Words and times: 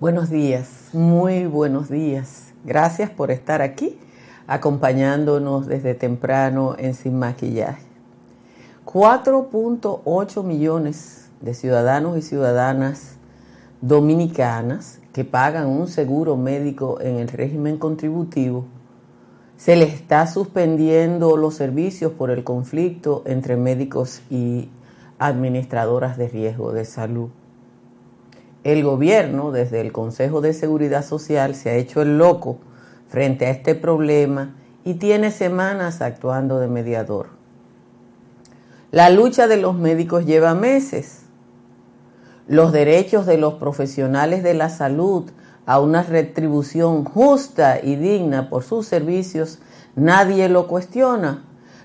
Buenos 0.00 0.28
días, 0.28 0.88
muy 0.92 1.46
buenos 1.46 1.88
días. 1.88 2.52
Gracias 2.64 3.10
por 3.10 3.30
estar 3.30 3.62
aquí 3.62 3.98
acompañándonos 4.48 5.66
desde 5.66 5.94
temprano 5.94 6.74
en 6.78 6.94
Sin 6.94 7.18
Maquillaje. 7.18 7.84
4.8 8.84 10.42
millones 10.42 11.30
de 11.40 11.54
ciudadanos 11.54 12.18
y 12.18 12.22
ciudadanas 12.22 13.18
dominicanas 13.80 14.98
que 15.12 15.24
pagan 15.24 15.68
un 15.68 15.86
seguro 15.86 16.36
médico 16.36 17.00
en 17.00 17.18
el 17.18 17.28
régimen 17.28 17.78
contributivo, 17.78 18.66
se 19.56 19.76
les 19.76 19.94
está 19.94 20.26
suspendiendo 20.26 21.36
los 21.36 21.54
servicios 21.54 22.12
por 22.12 22.30
el 22.30 22.44
conflicto 22.44 23.22
entre 23.26 23.56
médicos 23.56 24.20
y 24.30 24.68
administradoras 25.18 26.18
de 26.18 26.28
riesgo 26.28 26.72
de 26.72 26.84
salud. 26.84 27.30
El 28.64 28.82
gobierno, 28.82 29.52
desde 29.52 29.80
el 29.80 29.92
Consejo 29.92 30.40
de 30.40 30.54
Seguridad 30.54 31.04
Social, 31.04 31.54
se 31.54 31.70
ha 31.70 31.74
hecho 31.74 32.02
el 32.02 32.18
loco 32.18 32.58
frente 33.08 33.46
a 33.46 33.50
este 33.50 33.74
problema 33.74 34.54
y 34.84 34.94
tiene 34.94 35.30
semanas 35.30 36.00
actuando 36.02 36.58
de 36.58 36.68
mediador. 36.68 37.28
La 38.90 39.10
lucha 39.10 39.46
de 39.46 39.56
los 39.56 39.74
médicos 39.74 40.24
lleva 40.24 40.54
meses. 40.54 41.22
Los 42.46 42.72
derechos 42.72 43.26
de 43.26 43.38
los 43.38 43.54
profesionales 43.54 44.42
de 44.42 44.54
la 44.54 44.68
salud 44.68 45.30
a 45.66 45.80
una 45.80 46.02
retribución 46.02 47.04
justa 47.04 47.80
y 47.82 47.96
digna 47.96 48.48
por 48.48 48.64
sus 48.64 48.86
servicios, 48.86 49.58
nadie 49.96 50.48
lo 50.48 50.68
cuestiona. 50.68 51.44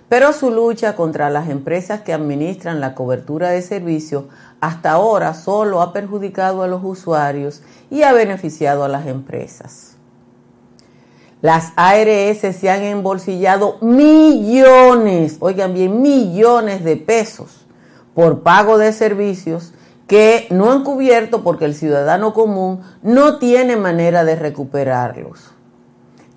Pero 0.10 0.34
su 0.34 0.50
lucha 0.50 0.96
contra 0.96 1.30
las 1.30 1.50
empresas 1.50 2.02
que 2.02 2.14
administran 2.14 2.80
la 2.80 2.96
cobertura 2.96 3.50
de 3.50 3.62
servicios 3.62 4.26
hasta 4.60 4.92
ahora 4.92 5.34
solo 5.34 5.82
ha 5.82 5.94
perjudicado 5.94 6.64
a 6.64 6.68
los 6.68 6.84
usuarios 6.84 7.62
y 7.92 8.02
ha 8.02 8.12
beneficiado 8.12 8.84
a 8.84 8.90
las 8.90 9.06
empresas. 9.06 9.96
Las 11.42 11.72
ARS 11.78 12.40
se 12.40 12.70
han 12.70 12.84
embolsillado 12.84 13.78
millones, 13.80 15.38
oigan 15.40 15.74
bien, 15.74 16.02
millones 16.02 16.84
de 16.84 16.98
pesos 16.98 17.66
por 18.14 18.42
pago 18.42 18.78
de 18.78 18.92
servicios 18.92 19.74
que 20.10 20.48
no 20.50 20.72
han 20.72 20.84
cubierto 20.84 21.44
porque 21.44 21.66
el 21.66 21.76
ciudadano 21.76 22.34
común 22.34 22.82
no 23.04 23.38
tiene 23.38 23.78
manera 23.78 24.26
de 24.26 24.36
recuperarlos. 24.36 25.52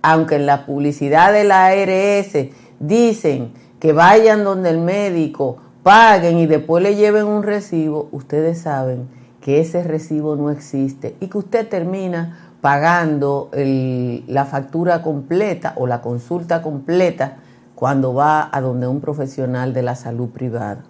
Aunque 0.02 0.36
en 0.36 0.44
la 0.44 0.66
publicidad 0.66 1.32
de 1.32 1.44
la 1.44 1.68
ARS 1.68 2.50
dicen 2.80 3.54
que 3.80 3.94
vayan 3.94 4.44
donde 4.44 4.68
el 4.68 4.78
médico, 4.78 5.56
paguen 5.82 6.36
y 6.36 6.46
después 6.46 6.82
le 6.82 6.96
lleven 6.96 7.24
un 7.24 7.42
recibo, 7.42 8.10
ustedes 8.12 8.60
saben 8.60 9.08
que 9.40 9.60
ese 9.60 9.82
recibo 9.82 10.36
no 10.36 10.50
existe 10.50 11.16
y 11.18 11.28
que 11.28 11.38
usted 11.38 11.66
termina 11.66 12.52
pagando 12.60 13.50
la 13.54 14.44
factura 14.44 15.02
completa 15.02 15.72
o 15.76 15.86
la 15.86 16.02
consulta 16.02 16.60
completa 16.60 17.38
cuando 17.74 18.12
va 18.12 18.50
a 18.52 18.60
donde 18.60 18.86
un 18.86 19.00
profesional 19.00 19.72
de 19.72 19.82
la 19.82 19.94
salud 19.94 20.28
privada. 20.28 20.84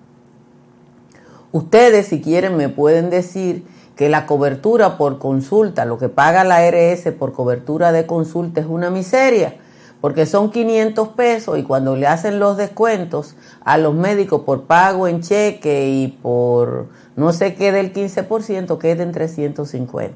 Ustedes, 1.53 2.07
si 2.07 2.23
quieren, 2.23 2.57
me 2.57 2.71
pueden 2.71 3.11
decir 3.11 3.65
que 3.95 4.09
la 4.09 4.27
cobertura 4.27 4.97
por 4.97 5.19
consulta, 5.19 5.85
lo 5.85 5.99
que 5.99 6.09
paga 6.09 6.45
la 6.45 6.57
ARS 6.57 7.13
por 7.19 7.35
cobertura 7.35 7.93
de 7.93 8.07
consulta 8.07 8.63
es 8.63 8.67
una 8.67 8.89
miseria, 8.89 9.57
porque 10.01 10.25
son 10.25 10.51
500 10.51 11.09
pesos 11.09 11.59
y 11.59 11.63
cuando 11.63 11.95
le 11.95 12.07
hacen 12.07 12.41
los 12.41 12.57
descuentos 12.57 13.37
a 13.65 13.77
los 13.77 13.95
médicos 13.95 14.43
por 14.43 14.63
pago 14.63 15.07
en 15.07 15.21
cheque 15.21 15.91
y 15.91 16.09
por 16.09 16.89
no 17.17 17.35
sé 17.35 17.55
qué 17.55 17.71
del 17.71 17.93
15%, 17.93 18.79
queda 18.79 19.03
en 19.03 19.13
350. 19.13 20.15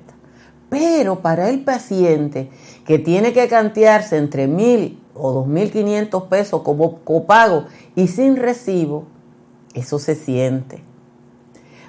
Pero 0.70 1.20
para 1.20 1.50
el 1.50 1.62
paciente 1.62 2.48
que 2.86 2.98
tiene 2.98 3.34
que 3.34 3.46
cantearse 3.46 4.16
entre 4.16 4.46
mil 4.46 4.98
o 5.14 5.44
2.500 5.44 6.28
pesos 6.28 6.62
como 6.62 7.00
copago 7.00 7.66
y 7.94 8.08
sin 8.08 8.36
recibo, 8.36 9.04
eso 9.74 9.98
se 9.98 10.14
siente. 10.14 10.85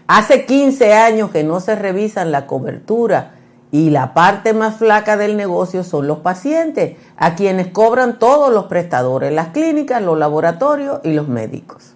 Hace 0.07 0.45
15 0.45 0.94
años 0.94 1.31
que 1.31 1.44
no 1.44 1.59
se 1.59 1.75
revisan 1.75 2.31
la 2.31 2.47
cobertura 2.47 3.34
y 3.72 3.90
la 3.90 4.13
parte 4.13 4.53
más 4.53 4.78
flaca 4.78 5.18
del 5.18 5.35
negocio 5.35 5.84
son 5.84 6.07
los 6.07 6.19
pacientes, 6.19 6.95
a 7.18 7.35
quienes 7.35 7.68
cobran 7.68 8.18
todos 8.18 8.53
los 8.53 8.66
prestadores, 8.66 9.34
las 9.34 9.50
clínicas, 9.50 10.01
los 10.01 10.18
laboratorios 10.18 11.01
y 11.03 11.12
los 11.12 11.28
médicos. 11.28 11.94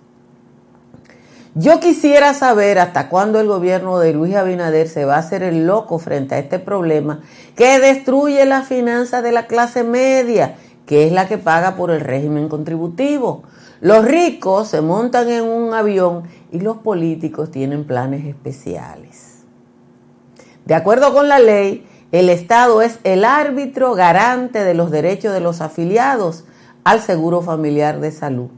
Yo 1.53 1.81
quisiera 1.81 2.33
saber 2.33 2.79
hasta 2.79 3.09
cuándo 3.09 3.39
el 3.39 3.47
gobierno 3.47 3.99
de 3.99 4.13
Luis 4.13 4.35
Abinader 4.35 4.88
se 4.88 5.03
va 5.03 5.16
a 5.16 5.19
hacer 5.19 5.43
el 5.43 5.66
loco 5.67 5.99
frente 5.99 6.35
a 6.35 6.39
este 6.39 6.59
problema 6.59 7.22
que 7.57 7.79
destruye 7.79 8.45
la 8.45 8.61
finanza 8.61 9.22
de 9.22 9.33
la 9.33 9.47
clase 9.47 9.83
media, 9.83 10.55
que 10.86 11.06
es 11.06 11.12
la 11.12 11.28
que 11.28 11.38
paga 11.38 11.75
por 11.75 11.92
el 11.92 12.02
régimen 12.02 12.50
contributivo. 12.50 13.44
Los 13.80 14.06
ricos 14.06 14.68
se 14.68 14.81
montan 14.81 15.30
en 15.30 15.44
un 15.44 15.74
avión 15.74 16.24
y 16.52 16.59
los 16.59 16.78
políticos 16.78 17.52
tienen 17.52 17.86
planes 17.86 18.25
especiales. 18.25 19.44
De 20.66 20.75
acuerdo 20.75 21.14
con 21.14 21.28
la 21.28 21.40
ley, 21.40 21.88
el 22.12 22.30
Estado 22.30 22.81
es 22.81 23.00
el 23.03 23.24
árbitro 23.24 23.94
garante 23.94 24.64
de 24.64 24.74
los 24.74 24.91
derechos 24.91 25.34
de 25.34 25.40
los 25.40 25.62
afiliados 25.62 26.44
al 26.84 27.02
Seguro 27.02 27.41
Familiar 27.41 28.00
de 28.00 28.12
Salud. 28.12 28.50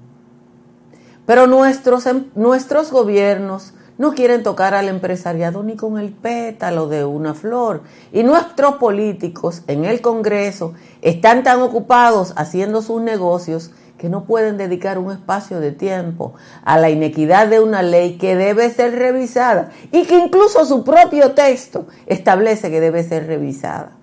Pero 1.26 1.48
nuestros, 1.48 2.06
em, 2.06 2.26
nuestros 2.36 2.92
gobiernos 2.92 3.74
no 3.98 4.14
quieren 4.14 4.44
tocar 4.44 4.74
al 4.74 4.90
empresariado 4.90 5.64
ni 5.64 5.76
con 5.76 6.00
el 6.00 6.12
pétalo 6.12 6.88
de 6.88 7.06
una 7.06 7.34
flor. 7.34 7.82
Y 8.12 8.24
nuestros 8.24 8.76
políticos 8.76 9.62
en 9.68 9.86
el 9.86 10.02
Congreso 10.02 10.74
están 11.02 11.44
tan 11.44 11.62
ocupados 11.62 12.34
haciendo 12.36 12.82
sus 12.82 13.02
negocios 13.02 13.72
que 13.98 14.10
no 14.10 14.26
pueden 14.26 14.58
dedicar 14.58 14.98
un 14.98 15.12
espacio 15.12 15.60
de 15.60 15.72
tiempo 15.72 16.34
a 16.66 16.78
la 16.78 16.90
inequidad 16.90 17.48
de 17.48 17.62
una 17.62 17.82
ley 17.82 18.18
que 18.18 18.36
debe 18.36 18.70
ser 18.70 18.94
revisada 18.96 19.72
y 19.92 20.04
que 20.04 20.18
incluso 20.18 20.66
su 20.66 20.84
propio 20.84 21.32
texto 21.32 21.88
establece 22.06 22.70
que 22.70 22.82
debe 22.82 23.04
ser 23.04 23.28
revisada. 23.28 23.94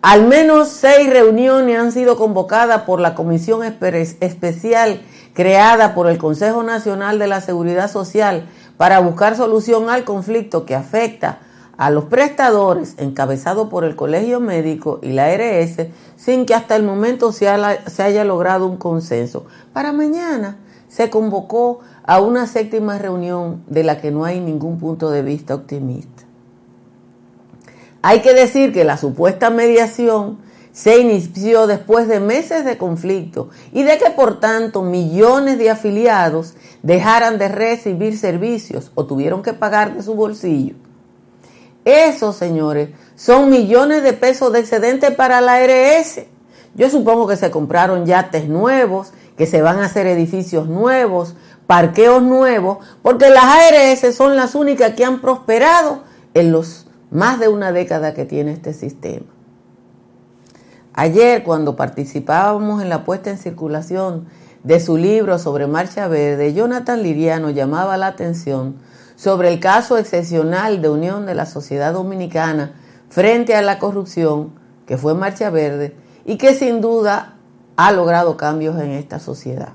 Al 0.00 0.26
menos 0.28 0.68
seis 0.68 1.10
reuniones 1.10 1.78
han 1.78 1.90
sido 1.90 2.16
convocadas 2.16 2.82
por 2.82 3.00
la 3.00 3.14
Comisión 3.14 3.64
Especial 3.64 5.02
creada 5.36 5.94
por 5.94 6.08
el 6.08 6.16
Consejo 6.16 6.62
Nacional 6.62 7.18
de 7.18 7.26
la 7.26 7.42
Seguridad 7.42 7.90
Social 7.90 8.48
para 8.78 9.00
buscar 9.00 9.36
solución 9.36 9.90
al 9.90 10.04
conflicto 10.04 10.64
que 10.64 10.74
afecta 10.74 11.40
a 11.76 11.90
los 11.90 12.04
prestadores 12.04 12.94
encabezado 12.96 13.68
por 13.68 13.84
el 13.84 13.96
Colegio 13.96 14.40
Médico 14.40 14.98
y 15.02 15.10
la 15.12 15.26
ARS 15.26 15.88
sin 16.16 16.46
que 16.46 16.54
hasta 16.54 16.74
el 16.74 16.84
momento 16.84 17.32
se, 17.32 17.48
haya 17.48 18.24
logrado 18.24 18.66
un 18.66 18.78
consenso. 18.78 19.44
Para 19.74 19.92
mañana 19.92 20.56
se 20.88 21.10
convocó 21.10 21.80
a 22.04 22.18
una 22.18 22.46
séptima 22.46 22.96
reunión 22.96 23.62
de 23.66 23.84
la 23.84 24.00
que 24.00 24.10
no 24.10 24.24
hay 24.24 24.40
ningún 24.40 24.78
punto 24.78 25.10
de 25.10 25.20
vista 25.20 25.54
optimista. 25.54 26.22
Hay 28.00 28.22
que 28.22 28.32
decir 28.32 28.72
que 28.72 28.84
la 28.84 28.96
supuesta 28.96 29.50
mediación 29.50 30.38
se 30.76 30.98
inició 30.98 31.66
después 31.66 32.06
de 32.06 32.20
meses 32.20 32.66
de 32.66 32.76
conflicto 32.76 33.48
y 33.72 33.82
de 33.82 33.96
que 33.96 34.10
por 34.10 34.40
tanto 34.40 34.82
millones 34.82 35.56
de 35.56 35.70
afiliados 35.70 36.52
dejaran 36.82 37.38
de 37.38 37.48
recibir 37.48 38.18
servicios 38.18 38.92
o 38.94 39.06
tuvieron 39.06 39.42
que 39.42 39.54
pagar 39.54 39.96
de 39.96 40.02
su 40.02 40.12
bolsillo. 40.14 40.74
Eso, 41.86 42.34
señores, 42.34 42.90
son 43.14 43.48
millones 43.48 44.02
de 44.02 44.12
pesos 44.12 44.52
de 44.52 44.58
excedente 44.58 45.12
para 45.12 45.40
la 45.40 45.54
ARS. 45.54 46.20
Yo 46.74 46.90
supongo 46.90 47.26
que 47.26 47.38
se 47.38 47.50
compraron 47.50 48.04
yates 48.04 48.46
nuevos, 48.46 49.14
que 49.38 49.46
se 49.46 49.62
van 49.62 49.78
a 49.78 49.86
hacer 49.86 50.06
edificios 50.06 50.68
nuevos, 50.68 51.36
parqueos 51.66 52.22
nuevos, 52.22 52.84
porque 53.00 53.30
las 53.30 53.44
ARS 53.44 54.14
son 54.14 54.36
las 54.36 54.54
únicas 54.54 54.92
que 54.92 55.06
han 55.06 55.22
prosperado 55.22 56.02
en 56.34 56.52
los 56.52 56.86
más 57.10 57.40
de 57.40 57.48
una 57.48 57.72
década 57.72 58.12
que 58.12 58.26
tiene 58.26 58.52
este 58.52 58.74
sistema. 58.74 59.35
Ayer, 60.98 61.42
cuando 61.42 61.76
participábamos 61.76 62.80
en 62.82 62.88
la 62.88 63.04
puesta 63.04 63.28
en 63.28 63.36
circulación 63.36 64.24
de 64.64 64.80
su 64.80 64.96
libro 64.96 65.38
sobre 65.38 65.66
Marcha 65.66 66.08
Verde, 66.08 66.54
Jonathan 66.54 67.02
Liriano 67.02 67.50
llamaba 67.50 67.98
la 67.98 68.06
atención 68.06 68.76
sobre 69.14 69.52
el 69.52 69.60
caso 69.60 69.98
excepcional 69.98 70.80
de 70.80 70.88
unión 70.88 71.26
de 71.26 71.34
la 71.34 71.44
sociedad 71.44 71.92
dominicana 71.92 72.72
frente 73.10 73.54
a 73.54 73.60
la 73.60 73.78
corrupción, 73.78 74.52
que 74.86 74.96
fue 74.96 75.14
Marcha 75.14 75.50
Verde, 75.50 75.94
y 76.24 76.38
que 76.38 76.54
sin 76.54 76.80
duda 76.80 77.34
ha 77.76 77.92
logrado 77.92 78.38
cambios 78.38 78.80
en 78.80 78.92
esta 78.92 79.18
sociedad. 79.18 79.74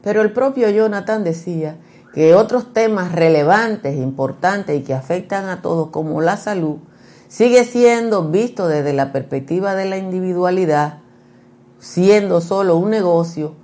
Pero 0.00 0.22
el 0.22 0.32
propio 0.32 0.70
Jonathan 0.70 1.24
decía 1.24 1.76
que 2.14 2.36
otros 2.36 2.72
temas 2.72 3.10
relevantes, 3.10 3.96
importantes 3.96 4.78
y 4.78 4.84
que 4.84 4.94
afectan 4.94 5.48
a 5.48 5.60
todos, 5.60 5.88
como 5.88 6.20
la 6.20 6.36
salud, 6.36 6.76
sigue 7.28 7.64
siendo 7.64 8.30
visto 8.30 8.66
desde 8.66 8.92
la 8.92 9.12
perspectiva 9.12 9.74
de 9.74 9.84
la 9.84 9.98
individualidad, 9.98 11.00
siendo 11.78 12.40
solo 12.40 12.76
un 12.76 12.90
negocio 12.90 13.54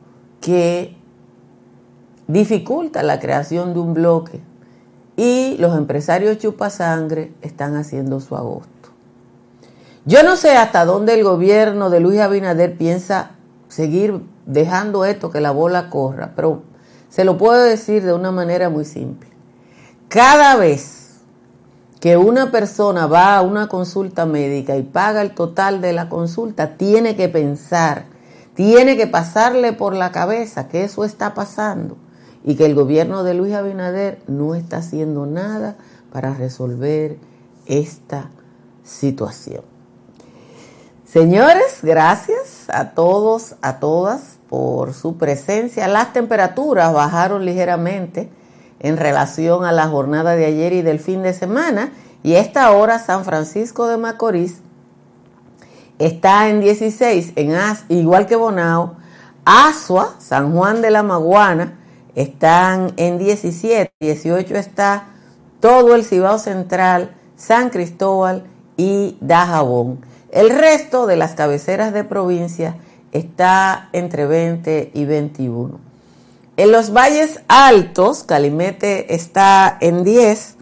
que 0.40 0.96
dificulta 2.26 3.02
la 3.02 3.18
creación 3.18 3.74
de 3.74 3.80
un 3.80 3.94
bloque 3.94 4.40
y 5.16 5.56
los 5.58 5.76
empresarios 5.76 6.38
chupasangre 6.38 7.32
están 7.42 7.76
haciendo 7.76 8.20
su 8.20 8.36
agosto. 8.36 8.70
Yo 10.04 10.22
no 10.22 10.36
sé 10.36 10.56
hasta 10.56 10.84
dónde 10.84 11.14
el 11.14 11.24
gobierno 11.24 11.88
de 11.88 12.00
Luis 12.00 12.20
Abinader 12.20 12.76
piensa 12.76 13.32
seguir 13.68 14.20
dejando 14.44 15.04
esto 15.04 15.30
que 15.30 15.40
la 15.40 15.50
bola 15.50 15.88
corra, 15.88 16.32
pero 16.36 16.62
se 17.08 17.24
lo 17.24 17.38
puedo 17.38 17.62
decir 17.62 18.04
de 18.04 18.12
una 18.12 18.30
manera 18.30 18.68
muy 18.68 18.84
simple. 18.84 19.30
Cada 20.08 20.56
vez 20.56 21.03
que 22.04 22.18
una 22.18 22.50
persona 22.50 23.06
va 23.06 23.34
a 23.34 23.40
una 23.40 23.66
consulta 23.66 24.26
médica 24.26 24.76
y 24.76 24.82
paga 24.82 25.22
el 25.22 25.34
total 25.34 25.80
de 25.80 25.94
la 25.94 26.10
consulta, 26.10 26.76
tiene 26.76 27.16
que 27.16 27.30
pensar, 27.30 28.04
tiene 28.52 28.98
que 28.98 29.06
pasarle 29.06 29.72
por 29.72 29.94
la 29.94 30.12
cabeza 30.12 30.68
que 30.68 30.84
eso 30.84 31.06
está 31.06 31.32
pasando 31.32 31.96
y 32.44 32.56
que 32.56 32.66
el 32.66 32.74
gobierno 32.74 33.24
de 33.24 33.32
Luis 33.32 33.54
Abinader 33.54 34.20
no 34.26 34.54
está 34.54 34.76
haciendo 34.76 35.24
nada 35.24 35.76
para 36.12 36.34
resolver 36.34 37.16
esta 37.64 38.28
situación. 38.82 39.62
Señores, 41.06 41.78
gracias 41.82 42.66
a 42.68 42.90
todos, 42.90 43.54
a 43.62 43.80
todas 43.80 44.36
por 44.50 44.92
su 44.92 45.16
presencia. 45.16 45.88
Las 45.88 46.12
temperaturas 46.12 46.92
bajaron 46.92 47.46
ligeramente 47.46 48.28
en 48.80 48.96
relación 48.96 49.64
a 49.64 49.72
la 49.72 49.88
jornada 49.88 50.36
de 50.36 50.46
ayer 50.46 50.72
y 50.72 50.82
del 50.82 51.00
fin 51.00 51.22
de 51.22 51.32
semana. 51.32 51.92
Y 52.22 52.34
a 52.34 52.40
esta 52.40 52.70
hora 52.72 52.98
San 52.98 53.24
Francisco 53.24 53.86
de 53.86 53.96
Macorís 53.96 54.60
está 55.98 56.48
en 56.48 56.60
16, 56.60 57.32
en 57.36 57.54
As, 57.54 57.84
igual 57.88 58.26
que 58.26 58.36
Bonao. 58.36 58.96
Asua, 59.44 60.14
San 60.18 60.52
Juan 60.52 60.80
de 60.80 60.90
la 60.90 61.02
Maguana, 61.02 61.78
están 62.14 62.92
en 62.96 63.18
17, 63.18 63.92
18 64.00 64.54
está 64.54 65.08
todo 65.60 65.94
el 65.94 66.04
Cibao 66.04 66.38
Central, 66.38 67.14
San 67.36 67.70
Cristóbal 67.70 68.44
y 68.76 69.16
Dajabón. 69.20 70.04
El 70.30 70.50
resto 70.50 71.06
de 71.06 71.16
las 71.16 71.34
cabeceras 71.34 71.92
de 71.92 72.04
provincia 72.04 72.76
está 73.12 73.88
entre 73.92 74.26
20 74.26 74.90
y 74.94 75.04
21. 75.04 75.93
En 76.56 76.70
los 76.70 76.92
valles 76.92 77.40
altos, 77.48 78.22
Calimete 78.22 79.12
está 79.12 79.76
en 79.80 80.04
10, 80.04 80.56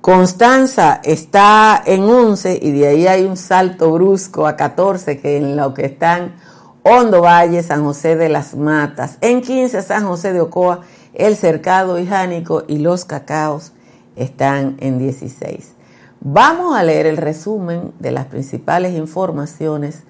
Constanza 0.00 1.00
está 1.04 1.80
en 1.84 2.02
11 2.02 2.58
y 2.60 2.72
de 2.72 2.88
ahí 2.88 3.06
hay 3.06 3.24
un 3.24 3.36
salto 3.36 3.92
brusco 3.92 4.46
a 4.46 4.56
14 4.56 5.20
que 5.20 5.36
en 5.36 5.56
lo 5.56 5.74
que 5.74 5.84
están 5.84 6.34
Hondo 6.82 7.20
Valle, 7.20 7.62
San 7.62 7.84
José 7.84 8.16
de 8.16 8.28
las 8.28 8.56
Matas. 8.56 9.18
En 9.20 9.42
15, 9.42 9.82
San 9.82 10.06
José 10.06 10.32
de 10.32 10.40
Ocoa, 10.40 10.80
El 11.12 11.36
Cercado 11.36 11.98
y 11.98 12.06
Jánico 12.06 12.64
y 12.66 12.78
Los 12.78 13.04
Cacaos 13.04 13.72
están 14.16 14.76
en 14.80 14.98
16. 14.98 15.74
Vamos 16.20 16.76
a 16.76 16.82
leer 16.82 17.06
el 17.06 17.16
resumen 17.16 17.92
de 17.98 18.10
las 18.10 18.26
principales 18.26 18.96
informaciones 18.96 20.02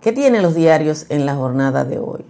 que 0.00 0.12
tienen 0.12 0.42
los 0.42 0.54
diarios 0.54 1.06
en 1.08 1.26
la 1.26 1.34
jornada 1.34 1.84
de 1.84 1.98
hoy. 1.98 2.24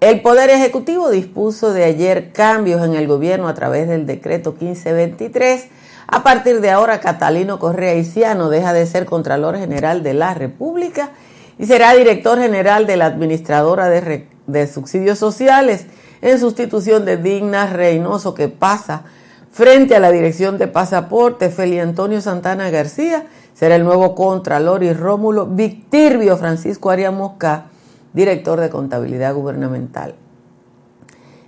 El 0.00 0.20
Poder 0.20 0.50
Ejecutivo 0.50 1.08
dispuso 1.08 1.72
de 1.72 1.84
ayer 1.84 2.30
cambios 2.32 2.84
en 2.84 2.94
el 2.94 3.08
gobierno 3.08 3.48
a 3.48 3.54
través 3.54 3.88
del 3.88 4.04
decreto 4.04 4.52
1523. 4.52 5.68
A 6.06 6.22
partir 6.22 6.60
de 6.60 6.70
ahora, 6.70 7.00
Catalino 7.00 7.58
Correa 7.58 7.94
Iciano 7.94 8.50
deja 8.50 8.74
de 8.74 8.84
ser 8.84 9.06
Contralor 9.06 9.56
General 9.56 10.02
de 10.02 10.12
la 10.12 10.34
República 10.34 11.12
y 11.58 11.64
será 11.64 11.94
director 11.94 12.38
general 12.38 12.86
de 12.86 12.98
la 12.98 13.06
Administradora 13.06 13.88
de, 13.88 14.66
Subsidios 14.66 15.18
Sociales 15.18 15.86
en 16.20 16.38
sustitución 16.40 17.06
de 17.06 17.16
Digna 17.16 17.66
Reynoso 17.66 18.34
que 18.34 18.48
pasa 18.48 19.04
frente 19.50 19.96
a 19.96 20.00
la 20.00 20.12
dirección 20.12 20.58
de 20.58 20.68
pasaporte. 20.68 21.48
Feli 21.48 21.78
Antonio 21.78 22.20
Santana 22.20 22.68
García 22.68 23.24
será 23.54 23.76
el 23.76 23.84
nuevo 23.84 24.14
Contralor 24.14 24.82
y 24.82 24.92
Rómulo 24.92 25.46
Victirbio 25.46 26.36
Francisco 26.36 26.90
Arias 26.90 27.14
Mosca, 27.14 27.70
director 28.16 28.58
de 28.58 28.70
Contabilidad 28.70 29.32
Gubernamental. 29.32 30.16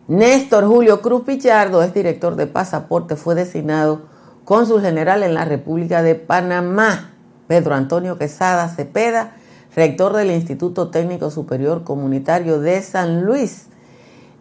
Néstor 0.07 0.67
Julio 0.67 1.03
Cruz 1.03 1.25
Pichardo 1.25 1.83
es 1.83 1.93
director 1.93 2.37
de 2.37 2.47
pasaporte, 2.47 3.17
fue 3.17 3.35
designado 3.35 4.03
cónsul 4.45 4.81
general 4.81 5.25
en 5.25 5.35
la 5.35 5.45
República 5.45 6.03
de 6.03 6.15
Panamá. 6.15 7.15
Pedro 7.49 7.75
Antonio 7.75 8.17
Quesada 8.19 8.69
Cepeda 8.69 9.33
rector 9.75 10.15
del 10.15 10.31
Instituto 10.31 10.89
Técnico 10.89 11.31
Superior 11.31 11.85
Comunitario 11.85 12.61
de 12.61 12.83
San 12.83 13.25
Luis. 13.25 13.67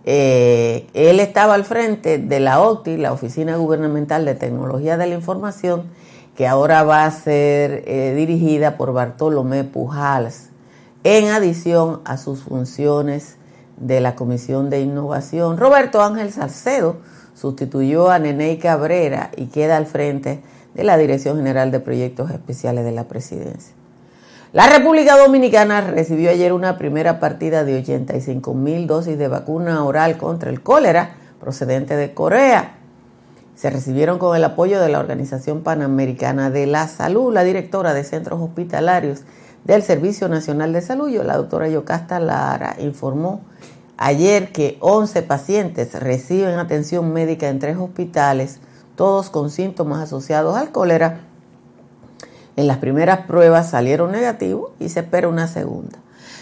Eh, 0.03 0.87
él 0.93 1.19
estaba 1.19 1.53
al 1.53 1.65
frente 1.65 2.17
de 2.17 2.39
la 2.39 2.61
OTI, 2.61 2.97
la 2.97 3.11
Oficina 3.11 3.55
Gubernamental 3.57 4.25
de 4.25 4.35
Tecnología 4.35 4.97
de 4.97 5.05
la 5.05 5.15
Información, 5.15 5.83
que 6.35 6.47
ahora 6.47 6.83
va 6.83 7.05
a 7.05 7.11
ser 7.11 7.83
eh, 7.85 8.13
dirigida 8.15 8.77
por 8.77 8.93
Bartolomé 8.93 9.63
Pujals, 9.63 10.49
en 11.09 11.29
adición 11.29 12.01
a 12.03 12.17
sus 12.17 12.41
funciones 12.41 13.37
de 13.77 14.01
la 14.01 14.15
Comisión 14.15 14.69
de 14.69 14.81
Innovación. 14.81 15.55
Roberto 15.57 16.01
Ángel 16.01 16.33
Salcedo 16.33 16.97
sustituyó 17.33 18.09
a 18.09 18.19
Neney 18.19 18.57
Cabrera 18.57 19.31
y 19.37 19.45
queda 19.45 19.77
al 19.77 19.85
frente 19.85 20.41
de 20.73 20.83
la 20.83 20.97
Dirección 20.97 21.37
General 21.37 21.71
de 21.71 21.79
Proyectos 21.79 22.29
Especiales 22.31 22.83
de 22.83 22.91
la 22.91 23.05
Presidencia. 23.05 23.73
La 24.51 24.67
República 24.67 25.17
Dominicana 25.17 25.79
recibió 25.79 26.29
ayer 26.29 26.51
una 26.51 26.77
primera 26.77 27.21
partida 27.21 27.63
de 27.63 27.77
85 27.79 28.53
mil 28.53 28.85
dosis 28.85 29.17
de 29.17 29.29
vacuna 29.29 29.85
oral 29.85 30.17
contra 30.17 30.49
el 30.49 30.61
cólera 30.61 31.15
procedente 31.39 31.95
de 31.95 32.13
Corea. 32.13 32.75
Se 33.55 33.69
recibieron 33.69 34.19
con 34.19 34.35
el 34.35 34.43
apoyo 34.43 34.81
de 34.81 34.89
la 34.89 34.99
Organización 34.99 35.63
Panamericana 35.63 36.49
de 36.49 36.67
la 36.67 36.89
Salud. 36.89 37.33
La 37.33 37.45
directora 37.45 37.93
de 37.93 38.03
centros 38.03 38.41
hospitalarios 38.41 39.23
del 39.67 39.83
Servicio 39.83 40.29
Nacional 40.29 40.73
de 40.73 40.81
Salud, 40.81 41.11
la 41.23 41.37
doctora 41.37 41.67
Yocasta 41.67 42.19
Lara, 42.19 42.77
informó 42.79 43.41
ayer 43.97 44.51
que 44.51 44.77
11 44.79 45.21
pacientes 45.23 45.93
reciben 45.93 46.57
atención 46.57 47.11
médica 47.11 47.49
en 47.49 47.59
tres 47.59 47.77
hospitales, 47.77 48.59
todos 48.95 49.29
con 49.29 49.51
síntomas 49.51 50.01
asociados 50.01 50.55
al 50.55 50.71
cólera 50.71 51.19
en 52.57 52.65
las 52.65 52.77
primeras 52.77 53.27
pruebas 53.27 53.69
salieron 53.69 54.11
negativos 54.11 54.71
y 54.79 54.89
se 54.89 55.01
espera 55.01 55.27
una 55.27 55.47
segunda. 55.47 55.99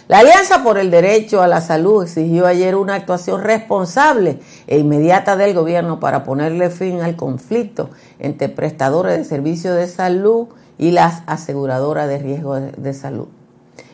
La 0.08 0.20
Alianza 0.20 0.64
por 0.64 0.78
el 0.78 0.90
Derecho 0.90 1.42
a 1.42 1.48
la 1.48 1.60
Salud 1.60 2.04
exigió 2.04 2.46
ayer 2.46 2.76
una 2.76 2.96
actuación 2.96 3.42
responsable 3.42 4.40
e 4.68 4.80
inmediata 4.80 5.36
del 5.36 5.54
gobierno 5.54 6.00
para 6.00 6.24
ponerle 6.24 6.70
fin 6.70 7.02
al 7.02 7.18
conflicto 7.18 7.90
entre 8.20 8.48
prestadores 8.48 9.18
de 9.18 9.26
servicios 9.26 9.76
de 9.76 9.88
salud 9.88 10.48
y 10.78 10.92
las 10.92 11.24
aseguradoras 11.28 12.08
de 12.08 12.18
riesgo 12.18 12.56
de 12.56 12.94
salud. 12.94 13.28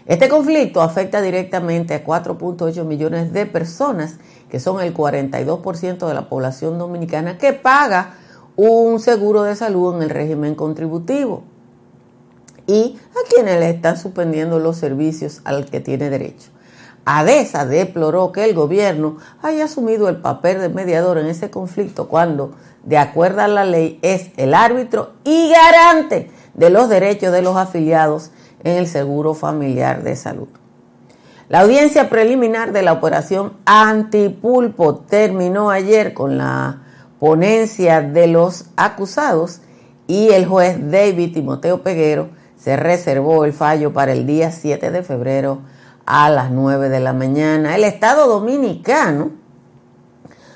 Este 0.05 0.29
conflicto 0.29 0.81
afecta 0.81 1.21
directamente 1.21 1.93
a 1.93 2.03
4.8 2.03 2.83
millones 2.85 3.33
de 3.33 3.45
personas, 3.45 4.15
que 4.49 4.59
son 4.59 4.81
el 4.81 4.93
42% 4.93 6.07
de 6.07 6.13
la 6.13 6.27
población 6.27 6.77
dominicana 6.77 7.37
que 7.37 7.53
paga 7.53 8.15
un 8.55 8.99
seguro 8.99 9.43
de 9.43 9.55
salud 9.55 9.95
en 9.95 10.03
el 10.03 10.09
régimen 10.09 10.55
contributivo 10.55 11.43
y 12.67 12.99
a 13.11 13.29
quienes 13.29 13.59
le 13.59 13.69
están 13.69 13.97
suspendiendo 13.97 14.59
los 14.59 14.77
servicios 14.77 15.41
al 15.45 15.65
que 15.65 15.79
tiene 15.79 16.09
derecho. 16.09 16.49
ADESA 17.05 17.65
deploró 17.65 18.31
que 18.31 18.45
el 18.45 18.53
gobierno 18.53 19.17
haya 19.41 19.65
asumido 19.65 20.07
el 20.09 20.17
papel 20.17 20.59
de 20.59 20.69
mediador 20.69 21.17
en 21.17 21.27
ese 21.27 21.49
conflicto 21.49 22.07
cuando, 22.07 22.53
de 22.83 22.97
acuerdo 22.97 23.41
a 23.41 23.47
la 23.47 23.65
ley, 23.65 23.99
es 24.03 24.31
el 24.37 24.53
árbitro 24.53 25.13
y 25.23 25.49
garante 25.49 26.29
de 26.53 26.69
los 26.69 26.89
derechos 26.89 27.31
de 27.31 27.41
los 27.41 27.55
afiliados 27.57 28.31
en 28.63 28.77
el 28.77 28.87
Seguro 28.87 29.33
Familiar 29.33 30.03
de 30.03 30.15
Salud. 30.15 30.47
La 31.49 31.61
audiencia 31.61 32.09
preliminar 32.09 32.71
de 32.71 32.81
la 32.81 32.93
operación 32.93 33.53
Antipulpo 33.65 34.95
terminó 34.95 35.69
ayer 35.69 36.13
con 36.13 36.37
la 36.37 36.83
ponencia 37.19 38.01
de 38.01 38.27
los 38.27 38.65
acusados 38.77 39.59
y 40.07 40.29
el 40.29 40.45
juez 40.45 40.77
David 40.89 41.33
Timoteo 41.33 41.83
Peguero 41.83 42.29
se 42.57 42.77
reservó 42.77 43.43
el 43.43 43.53
fallo 43.53 43.91
para 43.91 44.11
el 44.11 44.25
día 44.25 44.51
7 44.51 44.91
de 44.91 45.03
febrero 45.03 45.61
a 46.05 46.29
las 46.29 46.51
9 46.51 46.89
de 46.89 46.99
la 46.99 47.11
mañana. 47.11 47.75
El 47.75 47.83
Estado 47.83 48.27
Dominicano, 48.27 49.31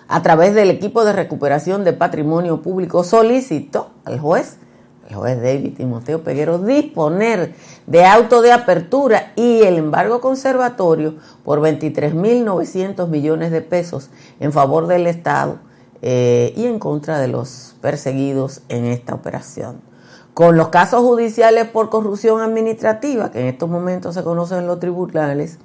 a 0.07 0.21
través 0.21 0.53
del 0.53 0.69
equipo 0.69 1.03
de 1.03 1.13
recuperación 1.13 1.83
de 1.83 1.93
patrimonio 1.93 2.61
público, 2.61 3.03
solicitó 3.03 3.91
al 4.05 4.19
juez, 4.19 4.59
el 5.07 5.15
juez 5.15 5.41
David 5.41 5.75
Timoteo 5.77 6.23
Peguero, 6.23 6.57
disponer 6.59 7.53
de 7.85 8.05
auto 8.05 8.41
de 8.41 8.51
apertura 8.51 9.33
y 9.35 9.61
el 9.61 9.77
embargo 9.77 10.19
conservatorio 10.19 11.15
por 11.43 11.59
23.900 11.59 13.07
millones 13.07 13.51
de 13.51 13.61
pesos 13.61 14.09
en 14.39 14.51
favor 14.51 14.87
del 14.87 15.05
Estado 15.07 15.59
eh, 16.01 16.53
y 16.57 16.65
en 16.65 16.79
contra 16.79 17.19
de 17.19 17.27
los 17.27 17.75
perseguidos 17.81 18.61
en 18.69 18.85
esta 18.85 19.13
operación. 19.13 19.81
con 20.33 20.57
los 20.57 20.67
casos 20.67 20.99
judiciales 20.99 21.65
por 21.65 21.89
corrupción 21.89 22.41
administrativa, 22.41 23.31
que 23.31 23.39
en 23.39 23.47
estos 23.47 23.69
momentos 23.69 24.15
se 24.15 24.23
conocen 24.23 24.57
en 24.57 24.67
los 24.67 24.81
tribunales, 24.81 25.59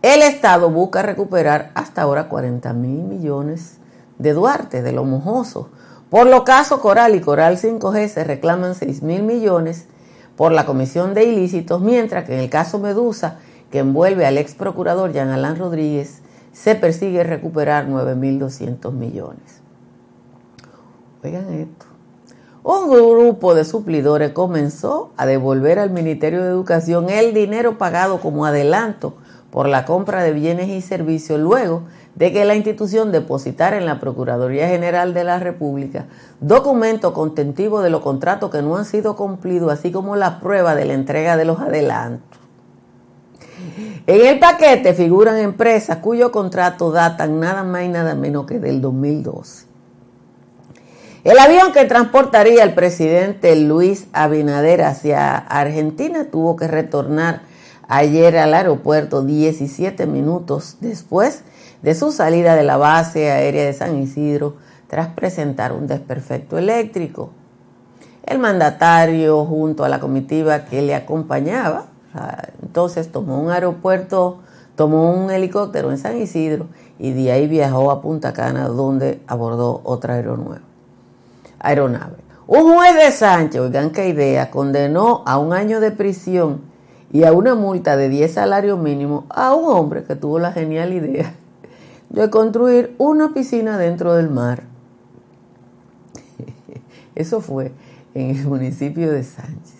el 0.00 0.22
Estado 0.22 0.70
busca 0.70 1.02
recuperar 1.02 1.72
hasta 1.74 2.02
ahora 2.02 2.30
40 2.30 2.72
mil 2.72 3.02
millones 3.02 3.78
de 4.18 4.32
Duarte, 4.32 4.80
de 4.80 4.92
lo 4.92 5.04
mojoso. 5.04 5.68
Por 6.10 6.26
los 6.26 6.44
casos 6.44 6.80
Coral 6.80 7.14
y 7.14 7.20
Coral 7.20 7.58
5G 7.58 8.08
se 8.08 8.24
reclaman 8.24 8.74
6 8.74 9.02
mil 9.02 9.22
millones 9.22 9.86
por 10.36 10.52
la 10.52 10.64
comisión 10.64 11.12
de 11.12 11.24
ilícitos, 11.24 11.82
mientras 11.82 12.24
que 12.24 12.34
en 12.34 12.40
el 12.40 12.48
caso 12.48 12.78
Medusa, 12.78 13.40
que 13.70 13.80
envuelve 13.80 14.24
al 14.24 14.38
ex 14.38 14.54
procurador 14.54 15.12
Jean 15.12 15.28
Alain 15.28 15.56
Rodríguez, 15.56 16.22
se 16.52 16.74
persigue 16.74 17.24
recuperar 17.24 17.88
9.200 17.88 18.92
millones. 18.92 19.60
Oigan 21.22 21.52
esto. 21.52 21.86
Un 22.62 22.88
grupo 22.90 23.54
de 23.54 23.64
suplidores 23.64 24.32
comenzó 24.32 25.12
a 25.16 25.26
devolver 25.26 25.78
al 25.78 25.90
Ministerio 25.90 26.42
de 26.42 26.48
Educación 26.48 27.10
el 27.10 27.34
dinero 27.34 27.76
pagado 27.76 28.20
como 28.20 28.46
adelanto 28.46 29.14
por 29.50 29.68
la 29.68 29.84
compra 29.84 30.22
de 30.22 30.32
bienes 30.32 30.68
y 30.68 30.80
servicios 30.80 31.38
luego 31.38 31.82
de 32.18 32.32
que 32.32 32.44
la 32.44 32.56
institución 32.56 33.12
depositara 33.12 33.78
en 33.78 33.86
la 33.86 34.00
Procuraduría 34.00 34.66
General 34.66 35.14
de 35.14 35.22
la 35.22 35.38
República 35.38 36.06
documentos 36.40 37.12
contentivos 37.12 37.84
de 37.84 37.90
los 37.90 38.00
contratos 38.00 38.50
que 38.50 38.60
no 38.60 38.76
han 38.76 38.84
sido 38.84 39.14
cumplidos, 39.14 39.72
así 39.72 39.92
como 39.92 40.16
la 40.16 40.40
prueba 40.40 40.74
de 40.74 40.84
la 40.84 40.94
entrega 40.94 41.36
de 41.36 41.44
los 41.44 41.60
adelantos. 41.60 42.40
En 44.08 44.26
el 44.26 44.40
paquete 44.40 44.94
figuran 44.94 45.38
empresas 45.38 45.98
cuyos 45.98 46.30
contratos 46.30 46.92
datan 46.92 47.38
nada 47.38 47.62
más 47.62 47.84
y 47.84 47.88
nada 47.88 48.16
menos 48.16 48.46
que 48.46 48.58
del 48.58 48.80
2012. 48.80 49.66
El 51.22 51.38
avión 51.38 51.72
que 51.72 51.84
transportaría 51.84 52.64
al 52.64 52.74
presidente 52.74 53.54
Luis 53.54 54.08
Abinader 54.12 54.82
hacia 54.82 55.36
Argentina 55.36 56.24
tuvo 56.30 56.56
que 56.56 56.66
retornar 56.66 57.42
ayer 57.88 58.38
al 58.38 58.54
aeropuerto 58.54 59.22
17 59.22 60.06
minutos 60.06 60.76
después 60.80 61.42
de 61.82 61.94
su 61.94 62.12
salida 62.12 62.54
de 62.54 62.62
la 62.62 62.76
base 62.76 63.30
aérea 63.30 63.64
de 63.64 63.72
San 63.72 63.98
Isidro 63.98 64.56
tras 64.86 65.08
presentar 65.08 65.72
un 65.72 65.86
desperfecto 65.86 66.58
eléctrico. 66.58 67.30
El 68.24 68.38
mandatario 68.38 69.44
junto 69.44 69.84
a 69.84 69.88
la 69.88 70.00
comitiva 70.00 70.66
que 70.66 70.82
le 70.82 70.94
acompañaba, 70.94 71.86
entonces 72.62 73.10
tomó 73.10 73.40
un 73.40 73.50
aeropuerto, 73.50 74.40
tomó 74.76 75.12
un 75.12 75.30
helicóptero 75.30 75.90
en 75.90 75.98
San 75.98 76.16
Isidro 76.18 76.66
y 76.98 77.12
de 77.12 77.32
ahí 77.32 77.48
viajó 77.48 77.90
a 77.90 78.02
Punta 78.02 78.32
Cana 78.32 78.68
donde 78.68 79.20
abordó 79.26 79.80
otra 79.84 80.14
aeronave 80.14 80.68
aeronave. 81.58 82.16
Un 82.46 82.74
juez 82.74 82.94
de 82.94 83.10
Sánchez, 83.12 83.60
oigan 83.60 83.90
qué 83.90 84.08
idea, 84.08 84.50
condenó 84.50 85.22
a 85.26 85.38
un 85.38 85.52
año 85.52 85.80
de 85.80 85.90
prisión 85.90 86.62
y 87.12 87.24
a 87.24 87.32
una 87.32 87.54
multa 87.54 87.96
de 87.96 88.08
10 88.08 88.32
salarios 88.32 88.78
mínimos 88.78 89.24
a 89.30 89.54
un 89.54 89.70
hombre 89.70 90.04
que 90.04 90.16
tuvo 90.16 90.38
la 90.38 90.52
genial 90.52 90.92
idea 90.92 91.32
de 92.10 92.30
construir 92.30 92.94
una 92.98 93.32
piscina 93.34 93.78
dentro 93.78 94.14
del 94.14 94.30
mar. 94.30 94.64
Eso 97.14 97.40
fue 97.40 97.72
en 98.14 98.36
el 98.36 98.46
municipio 98.46 99.10
de 99.10 99.24
Sánchez. 99.24 99.78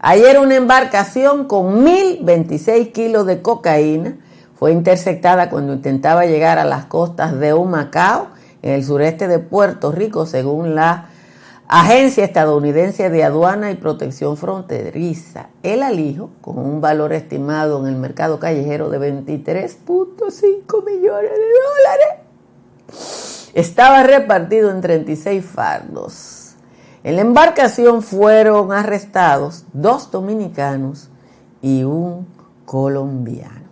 Ayer 0.00 0.38
una 0.38 0.56
embarcación 0.56 1.46
con 1.46 1.82
1026 1.82 2.88
kilos 2.88 3.26
de 3.26 3.40
cocaína 3.40 4.16
fue 4.54 4.72
interceptada 4.72 5.50
cuando 5.50 5.72
intentaba 5.72 6.26
llegar 6.26 6.58
a 6.58 6.64
las 6.64 6.84
costas 6.84 7.38
de 7.38 7.54
Humacao 7.54 8.28
en 8.62 8.72
el 8.72 8.84
sureste 8.84 9.28
de 9.28 9.38
Puerto 9.38 9.92
Rico, 9.92 10.26
según 10.26 10.74
la 10.74 11.10
Agencia 11.66 12.24
Estadounidense 12.24 13.08
de 13.08 13.24
Aduana 13.24 13.70
y 13.70 13.76
Protección 13.76 14.36
Fronteriza. 14.36 15.48
El 15.62 15.82
alijo, 15.82 16.30
con 16.42 16.58
un 16.58 16.82
valor 16.82 17.14
estimado 17.14 17.80
en 17.80 17.86
el 17.86 17.98
mercado 17.98 18.38
callejero 18.38 18.90
de 18.90 18.98
23.5 18.98 20.84
millones 20.84 21.30
de 21.30 21.46
dólares, 21.64 22.24
estaba 23.54 24.02
repartido 24.02 24.70
en 24.70 24.82
36 24.82 25.42
fardos. 25.42 26.54
En 27.02 27.16
la 27.16 27.22
embarcación 27.22 28.02
fueron 28.02 28.70
arrestados 28.70 29.64
dos 29.72 30.10
dominicanos 30.10 31.08
y 31.62 31.84
un 31.84 32.26
colombiano. 32.66 33.63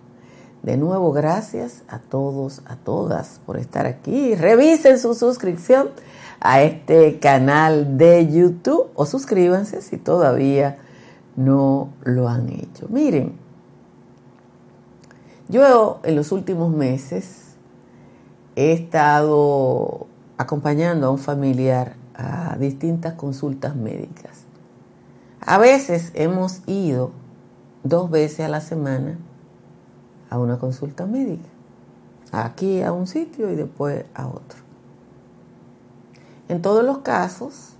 De 0.63 0.77
nuevo, 0.77 1.11
gracias 1.13 1.83
a 1.89 1.99
todos, 1.99 2.63
a 2.67 2.77
todas 2.77 3.41
por 3.45 3.57
estar 3.57 3.87
aquí. 3.87 4.37
Revisen 4.37 4.99
su 5.01 5.15
suscripción 5.15 5.89
a 6.39 6.63
este 6.63 7.19
canal 7.19 7.99
de 7.99 8.31
YouTube 8.31 8.91
o 8.95 9.05
suscríbanse 9.05 9.83
si 9.83 9.97
todavía 9.97 10.79
no 11.35 11.93
lo 12.05 12.29
han 12.29 12.49
hecho. 12.49 12.87
Miren, 12.91 13.33
yo 15.49 16.01
en 16.05 16.15
los 16.15 16.31
últimos 16.31 16.73
meses 16.73 17.57
he 18.55 18.73
estado 18.73 20.07
acompañando 20.39 21.09
a 21.09 21.11
un 21.11 21.19
familiar 21.19 21.97
a 22.15 22.57
distintas 22.57 23.15
consultas 23.15 23.75
médicas. 23.75 24.45
A 25.41 25.59
veces 25.59 26.13
hemos 26.15 26.63
ido 26.69 27.11
dos 27.83 28.11
veces 28.11 28.41
a 28.47 28.49
la 28.49 28.61
semana 28.61 29.19
a 30.33 30.39
una 30.39 30.59
consulta 30.59 31.05
médica, 31.05 31.51
aquí 32.33 32.81
a 32.81 32.91
un 32.91 33.07
sitio 33.07 33.53
y 33.53 33.55
después 33.55 34.07
a 34.15 34.29
otro. 34.29 34.61
En 36.49 36.63
todos 36.63 36.83
los 36.83 36.99
casos 36.99 37.75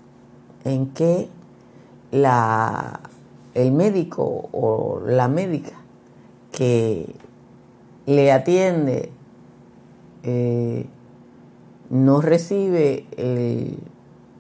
en 0.63 0.89
que 0.89 1.31
la, 2.11 3.01
el 3.55 3.73
médico 3.73 4.51
o 4.53 5.01
la 5.07 5.29
médica 5.29 5.73
que 6.51 7.15
le 8.05 8.31
atiende 8.31 9.11
eh, 10.23 10.87
no 11.89 12.21
recibe 12.21 13.07
el, 13.17 13.79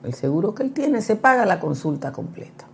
el 0.04 0.12
seguro 0.12 0.54
que 0.54 0.64
él 0.64 0.73
tiene, 0.73 1.00
se 1.00 1.16
paga 1.16 1.47
la 1.47 1.61
consulta 1.61 2.12
completa. 2.12 2.66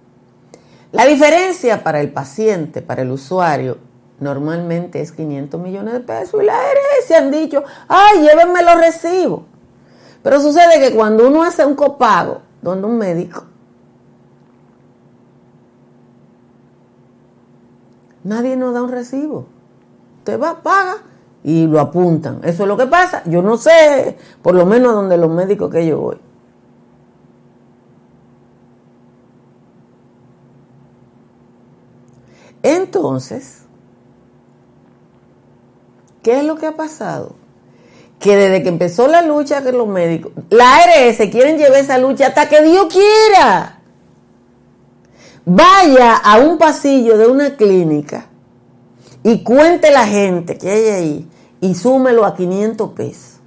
La 0.90 1.06
diferencia 1.06 1.84
para 1.84 2.00
el 2.00 2.10
paciente, 2.10 2.82
para 2.82 3.02
el 3.02 3.12
usuario, 3.12 3.78
normalmente 4.20 5.00
es 5.00 5.12
500 5.12 5.60
millones 5.60 5.94
de 5.94 6.00
pesos 6.00 6.42
y 6.42 6.46
la 6.46 6.54
ARS 6.54 7.10
han 7.16 7.30
dicho, 7.30 7.62
ay, 7.86 8.20
llévenme 8.22 8.62
los 8.62 8.76
recibos. 8.76 9.42
Pero 10.22 10.40
sucede 10.40 10.80
que 10.80 10.94
cuando 10.94 11.28
uno 11.28 11.42
hace 11.42 11.64
un 11.64 11.74
copago 11.74 12.42
donde 12.60 12.86
un 12.86 12.98
médico, 12.98 13.44
nadie 18.24 18.56
nos 18.56 18.74
da 18.74 18.82
un 18.82 18.90
recibo. 18.90 19.46
Usted 20.18 20.40
va, 20.40 20.60
paga 20.62 20.96
y 21.44 21.66
lo 21.66 21.80
apuntan. 21.80 22.40
Eso 22.42 22.64
es 22.64 22.68
lo 22.68 22.76
que 22.76 22.86
pasa. 22.86 23.22
Yo 23.26 23.42
no 23.42 23.56
sé, 23.56 24.18
por 24.42 24.54
lo 24.54 24.66
menos 24.66 24.92
donde 24.92 25.16
los 25.16 25.30
médicos 25.30 25.70
que 25.70 25.86
yo 25.86 25.98
voy. 25.98 26.18
Entonces, 32.62 33.67
¿Qué 36.28 36.40
es 36.40 36.44
lo 36.44 36.56
que 36.56 36.66
ha 36.66 36.76
pasado? 36.76 37.36
Que 38.18 38.36
desde 38.36 38.62
que 38.62 38.68
empezó 38.68 39.08
la 39.08 39.22
lucha 39.22 39.64
con 39.64 39.78
los 39.78 39.88
médicos, 39.88 40.30
la 40.50 40.76
ARS 40.76 41.16
quieren 41.30 41.56
llevar 41.56 41.80
esa 41.80 41.96
lucha 41.96 42.26
hasta 42.26 42.50
que 42.50 42.60
Dios 42.60 42.86
quiera. 42.92 43.80
Vaya 45.46 46.16
a 46.16 46.36
un 46.36 46.58
pasillo 46.58 47.16
de 47.16 47.28
una 47.28 47.56
clínica 47.56 48.26
y 49.22 49.42
cuente 49.42 49.90
la 49.90 50.06
gente 50.06 50.58
que 50.58 50.70
hay 50.70 50.84
ahí 50.88 51.30
y 51.62 51.74
súmelo 51.74 52.26
a 52.26 52.36
500 52.36 52.90
pesos. 52.90 53.40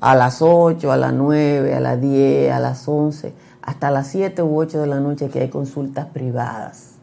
A 0.00 0.14
las 0.14 0.40
8, 0.40 0.90
a 0.90 0.96
las 0.96 1.12
9, 1.12 1.74
a 1.74 1.80
las 1.80 2.00
10, 2.00 2.50
a 2.50 2.60
las 2.60 2.88
11, 2.88 3.34
hasta 3.60 3.90
las 3.90 4.06
7 4.06 4.42
u 4.42 4.58
8 4.58 4.80
de 4.80 4.86
la 4.86 5.00
noche 5.00 5.28
que 5.28 5.40
hay 5.40 5.50
consultas 5.50 6.06
privadas. 6.06 6.95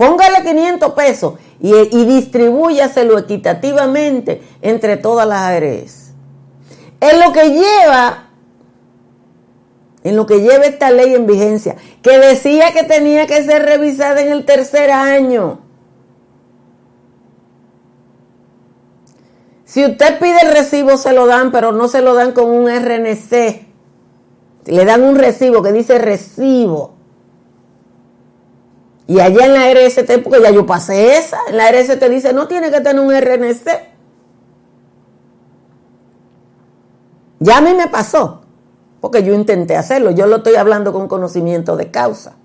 Póngale 0.00 0.42
500 0.42 0.94
pesos 0.94 1.34
y, 1.60 1.74
y 1.74 2.04
distribúyaselo 2.06 3.18
equitativamente 3.18 4.40
entre 4.62 4.96
todas 4.96 5.28
las 5.28 5.42
ARS. 5.42 6.12
En 7.02 7.20
lo 7.20 7.34
que 7.34 7.50
lleva, 7.50 8.30
en 10.02 10.16
lo 10.16 10.24
que 10.24 10.40
lleva 10.40 10.64
esta 10.64 10.90
ley 10.90 11.14
en 11.14 11.26
vigencia, 11.26 11.76
que 12.00 12.18
decía 12.18 12.72
que 12.72 12.84
tenía 12.84 13.26
que 13.26 13.44
ser 13.44 13.66
revisada 13.66 14.22
en 14.22 14.32
el 14.32 14.46
tercer 14.46 14.90
año. 14.90 15.58
Si 19.66 19.84
usted 19.84 20.18
pide 20.18 20.38
el 20.46 20.52
recibo, 20.52 20.96
se 20.96 21.12
lo 21.12 21.26
dan, 21.26 21.52
pero 21.52 21.72
no 21.72 21.88
se 21.88 22.00
lo 22.00 22.14
dan 22.14 22.32
con 22.32 22.48
un 22.48 22.70
RNC. 22.70 23.66
Le 24.64 24.84
dan 24.86 25.02
un 25.02 25.16
recibo 25.16 25.62
que 25.62 25.72
dice 25.72 25.98
recibo. 25.98 26.99
Y 29.10 29.18
allá 29.18 29.46
en 29.46 29.54
la 29.54 29.74
RST, 29.74 30.22
porque 30.22 30.40
ya 30.40 30.50
yo 30.50 30.64
pasé 30.64 31.16
esa, 31.16 31.36
en 31.48 31.56
la 31.56 31.72
RST 31.72 32.00
dice, 32.04 32.32
no 32.32 32.46
tiene 32.46 32.70
que 32.70 32.80
tener 32.80 33.00
un 33.00 33.12
RNC. 33.12 33.68
Ya 37.40 37.56
a 37.56 37.60
mí 37.60 37.74
me 37.74 37.88
pasó. 37.88 38.42
porque 39.00 39.24
yo 39.24 39.34
intenté 39.34 39.76
hacerlo, 39.76 40.12
yo 40.12 40.28
lo 40.28 40.36
estoy 40.36 40.54
hablando 40.54 40.92
con 40.92 41.08
conocimiento 41.08 41.76
de 41.76 41.90
causa. 41.90 42.36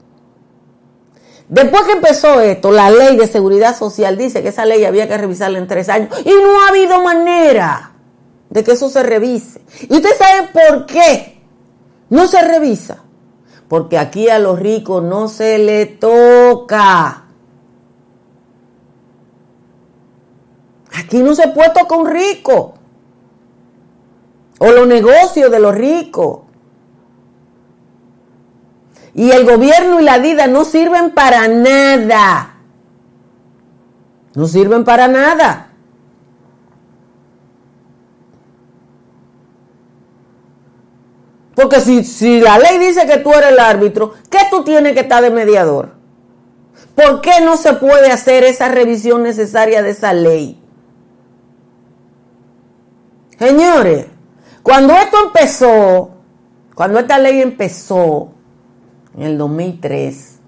Después 1.50 1.84
que 1.84 1.91
empezó 1.91 2.41
esto, 2.41 2.72
la 2.72 2.89
ley 2.89 3.15
de 3.15 3.27
seguridad 3.27 3.77
social 3.77 4.17
dice 4.17 4.41
que 4.41 4.48
esa 4.48 4.65
ley 4.65 4.86
había 4.86 5.07
que 5.07 5.19
revisarla 5.19 5.60
en 5.60 5.67
tres 5.67 5.88
años 5.88 6.17
y 6.25 6.29
no 6.29 6.62
ha 6.62 6.69
habido 6.69 7.03
manera 7.03 7.91
de 8.50 8.63
que 8.63 8.72
eso 8.72 8.89
se 8.89 9.03
revise. 9.03 9.62
¿Y 9.88 9.98
usted 9.98 10.17
sabe 10.17 10.50
por 10.51 10.88
qué 10.88 11.43
no 12.10 12.25
se 12.25 12.41
revisa? 12.41 13.05
Porque 13.67 13.98
aquí 13.98 14.29
a 14.29 14.39
los 14.39 14.60
ricos 14.60 15.03
no 15.03 15.27
se 15.27 15.57
le 15.57 15.86
toca. 15.86 17.25
Aquí 20.98 21.22
no 21.22 21.36
se 21.36 21.48
puede 21.50 21.69
tocar 21.72 22.00
un 22.00 22.07
rico. 22.07 22.75
O 24.60 24.72
los 24.72 24.88
negocios 24.88 25.51
de 25.51 25.60
los 25.60 25.75
ricos. 25.75 26.39
Y 29.13 29.31
el 29.31 29.45
gobierno 29.45 30.00
y 30.00 30.03
la 30.03 30.17
vida 30.19 30.48
no 30.48 30.65
sirven 30.65 31.12
para 31.12 31.48
nada. 31.48 32.57
No 34.36 34.48
sirven 34.48 34.84
para 34.84 35.07
nada. 35.07 35.75
Porque 41.56 41.80
si, 41.80 42.04
si, 42.04 42.42
la 42.42 42.60
ley 42.60 42.78
dice 42.78 43.08
que 43.08 43.18
tú 43.18 43.32
eres 43.34 43.52
el 43.52 43.60
árbitro, 43.60 44.14
¿qué 44.30 44.40
tú 44.50 44.64
tienes 44.64 44.94
que 44.94 45.02
estar 45.02 45.24
de 45.24 45.30
mediador? 45.30 45.92
¿Por 46.94 47.22
qué 47.22 47.42
no 47.42 47.58
se 47.58 47.74
puede 47.74 48.12
hacer 48.12 48.44
esa 48.44 48.68
revisión 48.68 49.24
necesaria 49.24 49.82
de 49.82 49.92
esa 49.92 50.14
ley? 50.14 50.62
Señores, 53.40 54.08
cuando 54.64 54.94
esto 54.94 55.18
empezó, 55.26 56.12
cuando 56.74 57.00
esta 57.00 57.18
ley 57.18 57.42
empezó, 57.42 58.36
en 59.18 59.24
el 59.24 59.38
2003. 59.38 60.40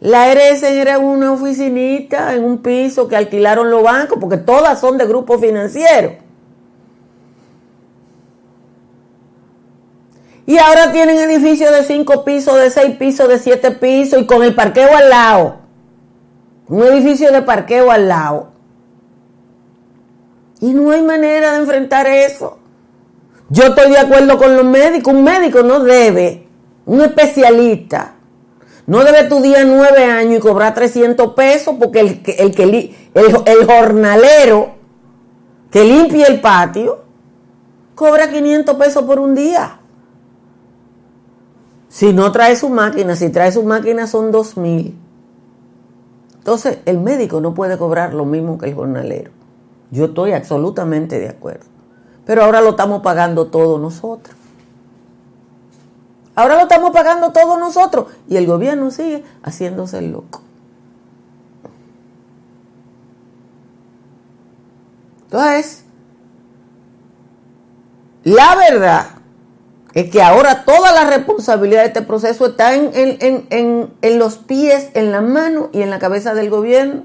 La 0.00 0.32
RS 0.34 0.62
era 0.64 0.98
una 0.98 1.32
oficinita 1.32 2.34
en 2.34 2.44
un 2.44 2.58
piso 2.58 3.08
que 3.08 3.16
alquilaron 3.16 3.70
los 3.70 3.82
bancos, 3.82 4.18
porque 4.20 4.36
todas 4.36 4.80
son 4.80 4.98
de 4.98 5.06
grupo 5.06 5.38
financiero. 5.38 6.23
Y 10.46 10.58
ahora 10.58 10.92
tienen 10.92 11.18
edificios 11.18 11.70
de 11.70 11.84
cinco 11.84 12.24
pisos, 12.24 12.56
de 12.56 12.70
seis 12.70 12.96
pisos, 12.96 13.28
de 13.28 13.38
siete 13.38 13.70
pisos 13.70 14.20
y 14.20 14.26
con 14.26 14.42
el 14.42 14.54
parqueo 14.54 14.94
al 14.94 15.08
lado. 15.08 15.56
Un 16.68 16.82
edificio 16.82 17.32
de 17.32 17.42
parqueo 17.42 17.90
al 17.90 18.08
lado. 18.08 18.52
Y 20.60 20.72
no 20.72 20.90
hay 20.90 21.02
manera 21.02 21.52
de 21.52 21.58
enfrentar 21.58 22.06
eso. 22.06 22.58
Yo 23.48 23.64
estoy 23.64 23.90
de 23.90 23.98
acuerdo 23.98 24.38
con 24.38 24.56
los 24.56 24.64
médicos. 24.64 25.12
Un 25.14 25.24
médico 25.24 25.62
no 25.62 25.80
debe, 25.80 26.46
un 26.86 27.00
especialista, 27.00 28.14
no 28.86 29.02
debe 29.02 29.20
estudiar 29.20 29.66
nueve 29.66 30.04
años 30.04 30.38
y 30.38 30.40
cobrar 30.40 30.74
300 30.74 31.32
pesos 31.34 31.76
porque 31.78 32.00
el, 32.00 32.94
el, 33.14 33.66
jornalero 33.66 34.74
que 35.70 35.84
limpia 35.84 36.26
el 36.26 36.40
patio 36.40 37.02
cobra 37.94 38.28
500 38.28 38.76
pesos 38.76 39.04
por 39.04 39.18
un 39.18 39.34
día. 39.34 39.80
Si 41.94 42.12
no 42.12 42.32
trae 42.32 42.56
su 42.56 42.70
máquina, 42.70 43.14
si 43.14 43.30
trae 43.30 43.52
su 43.52 43.62
máquina 43.62 44.08
son 44.08 44.32
2 44.32 44.56
mil. 44.56 44.98
Entonces, 46.38 46.78
el 46.86 46.98
médico 46.98 47.40
no 47.40 47.54
puede 47.54 47.78
cobrar 47.78 48.14
lo 48.14 48.24
mismo 48.24 48.58
que 48.58 48.66
el 48.66 48.74
jornalero. 48.74 49.30
Yo 49.92 50.06
estoy 50.06 50.32
absolutamente 50.32 51.20
de 51.20 51.28
acuerdo. 51.28 51.66
Pero 52.26 52.42
ahora 52.42 52.62
lo 52.62 52.70
estamos 52.70 53.00
pagando 53.00 53.46
todos 53.46 53.80
nosotros. 53.80 54.36
Ahora 56.34 56.56
lo 56.56 56.62
estamos 56.62 56.90
pagando 56.90 57.30
todos 57.30 57.60
nosotros. 57.60 58.06
Y 58.26 58.38
el 58.38 58.48
gobierno 58.48 58.90
sigue 58.90 59.22
haciéndose 59.44 59.98
el 59.98 60.10
loco. 60.10 60.42
Entonces, 65.26 65.84
la 68.24 68.56
verdad 68.56 69.06
es 69.94 70.10
que 70.10 70.20
ahora 70.20 70.64
toda 70.64 70.92
la 70.92 71.04
responsabilidad 71.04 71.82
de 71.82 71.86
este 71.86 72.02
proceso 72.02 72.46
está 72.46 72.74
en, 72.74 72.90
en, 72.94 73.90
en 74.02 74.18
los 74.18 74.38
pies, 74.38 74.88
en 74.94 75.12
la 75.12 75.20
mano 75.20 75.70
y 75.72 75.82
en 75.82 75.90
la 75.90 76.00
cabeza 76.00 76.34
del 76.34 76.50
gobierno. 76.50 77.04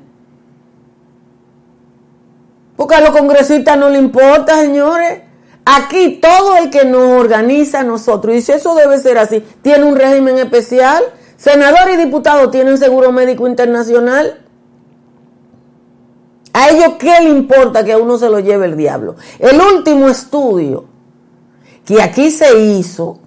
Porque 2.75 2.95
a 2.95 3.01
los 3.01 3.11
congresistas 3.11 3.77
no 3.77 3.89
le 3.89 3.99
importa, 3.99 4.59
señores. 4.61 5.21
Aquí 5.65 6.19
todo 6.19 6.55
el 6.55 6.71
que 6.71 6.85
nos 6.85 7.21
organiza 7.21 7.81
a 7.81 7.83
nosotros, 7.83 8.35
y 8.35 8.41
si 8.41 8.53
eso 8.53 8.73
debe 8.73 8.97
ser 8.97 9.19
así, 9.19 9.43
tiene 9.61 9.83
un 9.83 9.95
régimen 9.95 10.39
especial. 10.39 11.03
Senador 11.37 11.91
y 11.93 11.97
diputado 11.97 12.49
tienen 12.49 12.79
seguro 12.79 13.11
médico 13.11 13.47
internacional. 13.47 14.41
¿A 16.53 16.69
ellos 16.69 16.95
qué 16.97 17.13
le 17.21 17.29
importa 17.29 17.85
que 17.85 17.93
a 17.93 17.97
uno 17.99 18.17
se 18.17 18.29
lo 18.29 18.39
lleve 18.39 18.65
el 18.65 18.77
diablo? 18.77 19.15
El 19.37 19.61
último 19.61 20.09
estudio 20.09 20.85
que 21.89 22.03
aquí 22.03 22.29
se 22.29 22.59
hizo 22.59 23.17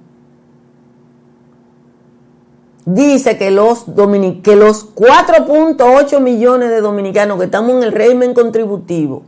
dice 2.84 3.36
que 3.36 3.50
los, 3.50 3.86
que 3.86 4.54
los 4.54 4.94
4.8 4.94 6.20
millones 6.20 6.70
de 6.70 6.80
dominicanos 6.80 7.40
que 7.40 7.46
estamos 7.46 7.72
en 7.72 7.82
el 7.82 7.90
régimen 7.90 8.34
contributivo 8.34 9.24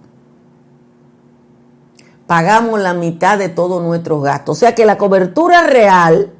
pagamos 2.28 2.78
la 2.78 2.94
mitad 2.94 3.36
de 3.36 3.48
todos 3.48 3.82
nuestros 3.82 4.22
gastos. 4.22 4.56
O 4.56 4.60
sea 4.60 4.76
que 4.76 4.86
la 4.86 4.98
cobertura 4.98 5.64
real 5.64 6.32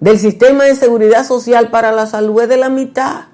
del 0.00 0.18
sistema 0.18 0.64
de 0.64 0.74
seguridad 0.74 1.24
social 1.24 1.70
para 1.70 1.92
la 1.92 2.06
salud 2.06 2.42
es 2.42 2.48
de 2.48 2.56
la 2.56 2.70
mitad. 2.70 3.26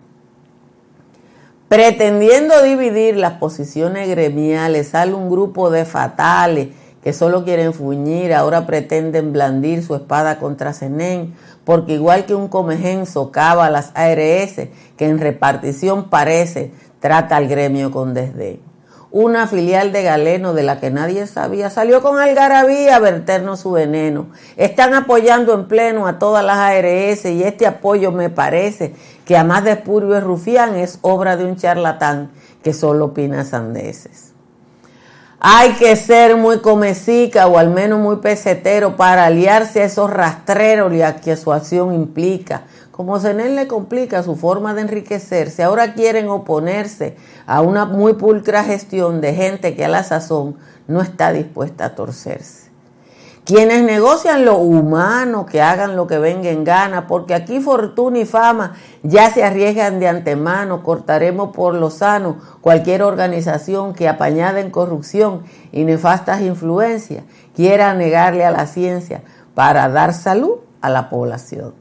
Pretendiendo 1.68 2.62
dividir 2.62 3.16
las 3.16 3.34
posiciones 3.34 4.08
gremiales, 4.08 4.88
sale 4.88 5.14
un 5.14 5.30
grupo 5.30 5.70
de 5.70 5.84
fatales 5.84 6.68
que 7.02 7.12
solo 7.14 7.44
quieren 7.44 7.72
fuñir, 7.72 8.34
ahora 8.34 8.66
pretenden 8.66 9.32
blandir 9.32 9.82
su 9.82 9.94
espada 9.94 10.38
contra 10.38 10.74
Senén, 10.74 11.34
porque 11.64 11.94
igual 11.94 12.26
que 12.26 12.34
un 12.34 12.48
comején 12.48 13.06
socava 13.06 13.66
a 13.66 13.70
las 13.70 13.92
ARS, 13.94 14.68
que 14.96 15.06
en 15.06 15.18
repartición 15.18 16.10
parece, 16.10 16.72
trata 16.98 17.36
al 17.36 17.48
gremio 17.48 17.90
con 17.90 18.12
desdén. 18.12 18.69
Una 19.12 19.48
filial 19.48 19.90
de 19.90 20.04
Galeno 20.04 20.54
de 20.54 20.62
la 20.62 20.78
que 20.78 20.90
nadie 20.90 21.26
sabía 21.26 21.68
salió 21.68 22.00
con 22.00 22.20
algarabía 22.20 22.94
a 22.94 23.00
verternos 23.00 23.58
su 23.58 23.72
veneno. 23.72 24.28
Están 24.56 24.94
apoyando 24.94 25.52
en 25.52 25.66
pleno 25.66 26.06
a 26.06 26.20
todas 26.20 26.44
las 26.44 26.58
ARS 26.58 27.24
y 27.24 27.42
este 27.42 27.66
apoyo 27.66 28.12
me 28.12 28.30
parece 28.30 28.94
que 29.24 29.36
a 29.36 29.42
más 29.42 29.64
de 29.64 29.74
Purio 29.74 30.16
y 30.16 30.20
Rufián 30.20 30.76
es 30.76 31.00
obra 31.02 31.36
de 31.36 31.44
un 31.44 31.56
charlatán 31.56 32.30
que 32.62 32.72
solo 32.72 33.06
opina 33.06 33.44
sandeces. 33.44 34.29
Hay 35.42 35.72
que 35.72 35.96
ser 35.96 36.36
muy 36.36 36.58
comecica 36.58 37.46
o 37.46 37.56
al 37.56 37.70
menos 37.70 37.98
muy 37.98 38.16
pesetero 38.16 38.96
para 38.96 39.24
aliarse 39.24 39.80
a 39.80 39.86
esos 39.86 40.10
rastreros 40.10 40.92
y 40.92 41.00
a 41.00 41.16
que 41.16 41.34
su 41.34 41.50
acción 41.50 41.94
implica. 41.94 42.64
Como 42.90 43.18
Zenel 43.18 43.56
le 43.56 43.66
complica 43.66 44.22
su 44.22 44.36
forma 44.36 44.74
de 44.74 44.82
enriquecerse, 44.82 45.62
ahora 45.62 45.94
quieren 45.94 46.28
oponerse 46.28 47.16
a 47.46 47.62
una 47.62 47.86
muy 47.86 48.12
pulcra 48.12 48.64
gestión 48.64 49.22
de 49.22 49.32
gente 49.32 49.74
que 49.74 49.86
a 49.86 49.88
la 49.88 50.04
sazón 50.04 50.56
no 50.86 51.00
está 51.00 51.32
dispuesta 51.32 51.86
a 51.86 51.94
torcerse. 51.94 52.69
Quienes 53.50 53.82
negocian 53.82 54.44
lo 54.44 54.58
humano, 54.58 55.44
que 55.44 55.60
hagan 55.60 55.96
lo 55.96 56.06
que 56.06 56.20
venga 56.20 56.50
en 56.50 56.62
gana, 56.62 57.08
porque 57.08 57.34
aquí 57.34 57.58
fortuna 57.58 58.20
y 58.20 58.24
fama 58.24 58.74
ya 59.02 59.28
se 59.28 59.42
arriesgan 59.42 59.98
de 59.98 60.06
antemano, 60.06 60.84
cortaremos 60.84 61.50
por 61.50 61.74
lo 61.74 61.90
sano 61.90 62.36
cualquier 62.60 63.02
organización 63.02 63.92
que 63.92 64.06
apañada 64.06 64.60
en 64.60 64.70
corrupción 64.70 65.42
y 65.72 65.82
nefastas 65.82 66.42
influencias 66.42 67.24
quiera 67.52 67.92
negarle 67.92 68.44
a 68.44 68.52
la 68.52 68.68
ciencia 68.68 69.22
para 69.56 69.88
dar 69.88 70.14
salud 70.14 70.58
a 70.80 70.88
la 70.88 71.10
población. 71.10 71.74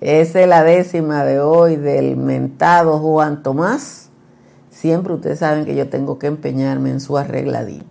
Esa 0.00 0.42
es 0.42 0.48
la 0.48 0.62
décima 0.62 1.24
de 1.24 1.40
hoy 1.40 1.74
del 1.74 2.16
mentado 2.16 3.00
Juan 3.00 3.42
Tomás. 3.42 4.10
Siempre 4.70 5.14
ustedes 5.14 5.40
saben 5.40 5.64
que 5.64 5.74
yo 5.74 5.88
tengo 5.88 6.20
que 6.20 6.28
empeñarme 6.28 6.90
en 6.90 7.00
su 7.00 7.18
arregladito. 7.18 7.84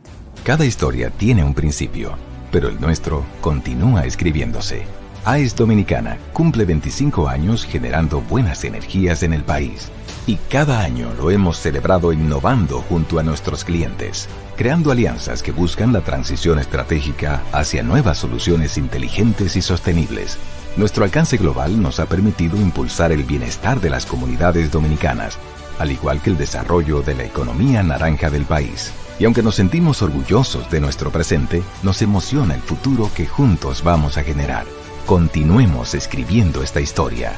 Cada 0.45 0.63
historia 0.63 1.09
tiene 1.09 1.43
un 1.43 1.53
principio 1.53 2.13
pero 2.55 2.69
el 2.69 2.79
nuestro 2.79 3.25
continúa 3.41 4.05
escribiéndose. 4.05 4.85
AES 5.25 5.57
Dominicana 5.57 6.17
cumple 6.31 6.63
25 6.63 7.27
años 7.27 7.65
generando 7.65 8.21
buenas 8.21 8.63
energías 8.63 9.23
en 9.23 9.33
el 9.33 9.43
país. 9.43 9.91
Y 10.25 10.37
cada 10.49 10.79
año 10.79 11.13
lo 11.17 11.31
hemos 11.31 11.57
celebrado 11.57 12.13
innovando 12.13 12.79
junto 12.87 13.19
a 13.19 13.23
nuestros 13.23 13.65
clientes, 13.65 14.29
creando 14.55 14.89
alianzas 14.89 15.43
que 15.43 15.51
buscan 15.51 15.91
la 15.91 15.99
transición 15.99 16.57
estratégica 16.57 17.43
hacia 17.51 17.83
nuevas 17.83 18.19
soluciones 18.19 18.77
inteligentes 18.77 19.57
y 19.57 19.61
sostenibles. 19.61 20.37
Nuestro 20.77 21.03
alcance 21.03 21.35
global 21.35 21.81
nos 21.81 21.99
ha 21.99 22.05
permitido 22.05 22.55
impulsar 22.55 23.11
el 23.11 23.25
bienestar 23.25 23.81
de 23.81 23.89
las 23.89 24.05
comunidades 24.05 24.71
dominicanas, 24.71 25.37
al 25.77 25.91
igual 25.91 26.21
que 26.21 26.29
el 26.29 26.37
desarrollo 26.37 27.01
de 27.01 27.15
la 27.15 27.25
economía 27.25 27.83
naranja 27.83 28.29
del 28.29 28.45
país. 28.45 28.93
Y 29.17 29.25
aunque 29.25 29.41
nos 29.41 29.55
sentimos 29.55 30.01
orgullosos 30.01 30.69
de 30.69 30.81
nuestro 30.81 31.09
presente, 31.09 31.63
nos 31.83 32.01
emociona 32.01 32.53
el 32.53 32.61
futuro 32.61 33.09
que 33.15 33.25
juntos 33.25 33.81
vamos 33.83 34.17
a 34.17 34.23
generar. 34.23 34.65
Continuemos 35.05 35.95
escribiendo 35.95 36.61
esta 36.61 36.81
historia. 36.81 37.33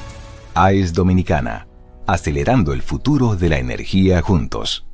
AES 0.56 0.94
Dominicana, 0.94 1.68
acelerando 2.08 2.74
el 2.74 2.82
futuro 2.82 3.36
de 3.36 3.50
la 3.50 3.60
energía 3.60 4.22
juntos. 4.22 4.88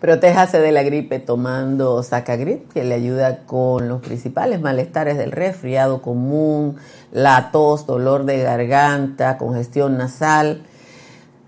Protéjase 0.00 0.60
de 0.60 0.72
la 0.72 0.82
gripe 0.82 1.18
tomando 1.18 2.02
Sacagrip, 2.02 2.72
que 2.72 2.84
le 2.84 2.94
ayuda 2.94 3.44
con 3.44 3.88
los 3.88 4.00
principales 4.00 4.60
malestares 4.60 5.18
del 5.18 5.32
resfriado 5.32 6.00
común, 6.00 6.76
la 7.12 7.50
tos, 7.50 7.84
dolor 7.84 8.24
de 8.24 8.38
garganta, 8.38 9.36
congestión 9.36 9.98
nasal 9.98 10.62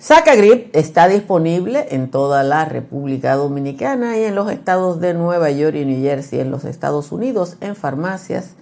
Sacagrip 0.02 0.74
está 0.74 1.06
disponible 1.06 1.86
en 1.90 2.10
toda 2.10 2.42
la 2.42 2.64
República 2.64 3.36
Dominicana 3.36 4.18
y 4.18 4.24
en 4.24 4.34
los 4.34 4.50
estados 4.50 5.00
de 5.00 5.14
Nueva 5.14 5.52
York 5.52 5.76
y 5.76 5.84
New 5.84 6.02
Jersey 6.02 6.40
en 6.40 6.50
los 6.50 6.64
Estados 6.64 7.12
Unidos 7.12 7.56
en 7.60 7.76
farmacias, 7.76 8.54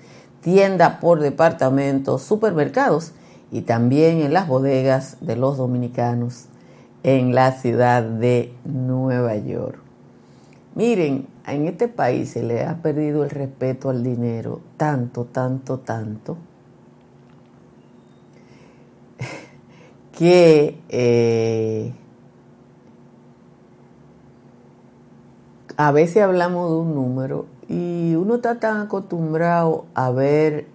tiendas 0.42 0.98
por 1.00 1.18
departamentos, 1.18 2.20
supermercados 2.20 3.12
y 3.50 3.62
también 3.62 4.20
en 4.20 4.34
las 4.34 4.48
bodegas 4.48 5.16
de 5.22 5.36
los 5.36 5.56
dominicanos 5.56 6.44
en 7.04 7.34
la 7.34 7.52
ciudad 7.52 8.02
de 8.02 8.52
Nueva 8.66 9.34
York. 9.36 9.78
Miren, 10.74 11.26
en 11.46 11.66
este 11.66 11.88
país 11.88 12.32
se 12.32 12.42
le 12.42 12.66
ha 12.66 12.82
perdido 12.82 13.24
el 13.24 13.30
respeto 13.30 13.88
al 13.88 14.02
dinero 14.02 14.60
tanto, 14.76 15.24
tanto, 15.24 15.78
tanto 15.78 16.36
que 20.20 20.78
eh, 20.90 21.94
a 25.78 25.92
veces 25.92 26.22
hablamos 26.22 26.68
de 26.68 26.76
un 26.76 26.94
número 26.94 27.46
y 27.70 28.14
uno 28.16 28.34
está 28.34 28.60
tan 28.60 28.82
acostumbrado 28.82 29.86
a 29.94 30.10
ver 30.10 30.66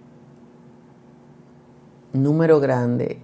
número 2.12 2.58
grande 2.58 3.20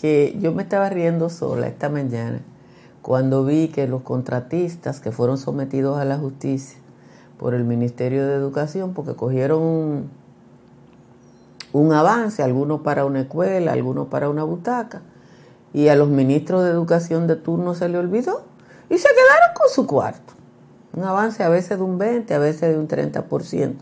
que 0.00 0.38
yo 0.40 0.52
me 0.52 0.62
estaba 0.62 0.88
riendo 0.88 1.30
sola 1.30 1.66
esta 1.66 1.88
mañana 1.88 2.42
cuando 3.02 3.44
vi 3.44 3.66
que 3.66 3.88
los 3.88 4.02
contratistas 4.02 5.00
que 5.00 5.10
fueron 5.10 5.36
sometidos 5.36 5.98
a 5.98 6.04
la 6.04 6.16
justicia 6.16 6.78
por 7.40 7.54
el 7.54 7.64
Ministerio 7.64 8.24
de 8.24 8.34
Educación, 8.36 8.94
porque 8.94 9.16
cogieron 9.16 9.62
un, 9.62 10.10
un 11.72 11.92
avance, 11.92 12.44
algunos 12.44 12.82
para 12.82 13.04
una 13.04 13.22
escuela, 13.22 13.72
algunos 13.72 14.06
para 14.06 14.30
una 14.30 14.44
butaca, 14.44 15.02
y 15.72 15.88
a 15.88 15.96
los 15.96 16.08
ministros 16.08 16.64
de 16.64 16.70
educación 16.70 17.26
de 17.26 17.36
turno 17.36 17.74
se 17.74 17.88
le 17.88 17.98
olvidó 17.98 18.42
y 18.88 18.98
se 18.98 19.08
quedaron 19.08 19.54
con 19.54 19.68
su 19.68 19.86
cuarto. 19.86 20.34
Un 20.94 21.04
avance 21.04 21.42
a 21.42 21.48
veces 21.48 21.78
de 21.78 21.84
un 21.84 21.98
20, 21.98 22.32
a 22.34 22.38
veces 22.38 22.72
de 22.72 22.78
un 22.78 22.88
30%. 22.88 23.74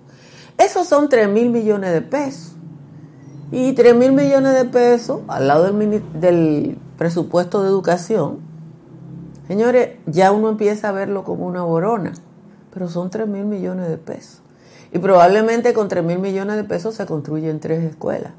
Esos 0.58 0.86
son 0.88 1.08
3 1.08 1.28
mil 1.28 1.50
millones 1.50 1.92
de 1.92 2.00
pesos. 2.00 2.52
Y 3.52 3.72
3 3.72 3.94
mil 3.94 4.12
millones 4.12 4.54
de 4.54 4.64
pesos 4.64 5.20
al 5.28 5.46
lado 5.46 5.64
del, 5.64 6.02
del 6.20 6.78
presupuesto 6.98 7.62
de 7.62 7.68
educación, 7.68 8.38
señores, 9.46 9.98
ya 10.06 10.32
uno 10.32 10.48
empieza 10.48 10.88
a 10.88 10.92
verlo 10.92 11.22
como 11.24 11.46
una 11.46 11.62
borona, 11.62 12.14
pero 12.72 12.88
son 12.88 13.10
3 13.10 13.28
mil 13.28 13.44
millones 13.44 13.88
de 13.88 13.98
pesos. 13.98 14.40
Y 14.92 14.98
probablemente 14.98 15.74
con 15.74 15.88
3 15.88 16.04
mil 16.04 16.18
millones 16.18 16.56
de 16.56 16.64
pesos 16.64 16.94
se 16.94 17.06
construyen 17.06 17.60
tres 17.60 17.84
escuelas. 17.84 18.32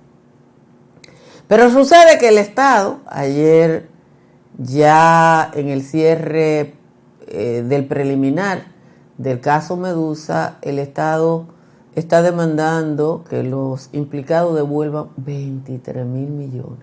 Pero 1.48 1.70
sucede 1.70 2.18
que 2.18 2.30
el 2.30 2.38
Estado, 2.38 3.02
ayer 3.06 3.88
ya 4.58 5.52
en 5.54 5.70
el 5.70 5.84
cierre 5.84 6.74
eh, 7.28 7.64
del 7.68 7.86
preliminar 7.86 8.66
del 9.18 9.40
caso 9.42 9.78
Medusa, 9.78 10.58
el 10.62 10.80
Estado 10.80 11.46
está 11.94 12.24
demandando 12.24 13.24
que 13.30 13.44
los 13.44 13.90
implicados 13.94 14.56
devuelvan 14.56 15.10
23 15.18 16.06
mil 16.06 16.30
millones. 16.30 16.80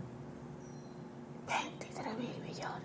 23 1.49 2.19
mil 2.19 2.49
millones. 2.49 2.83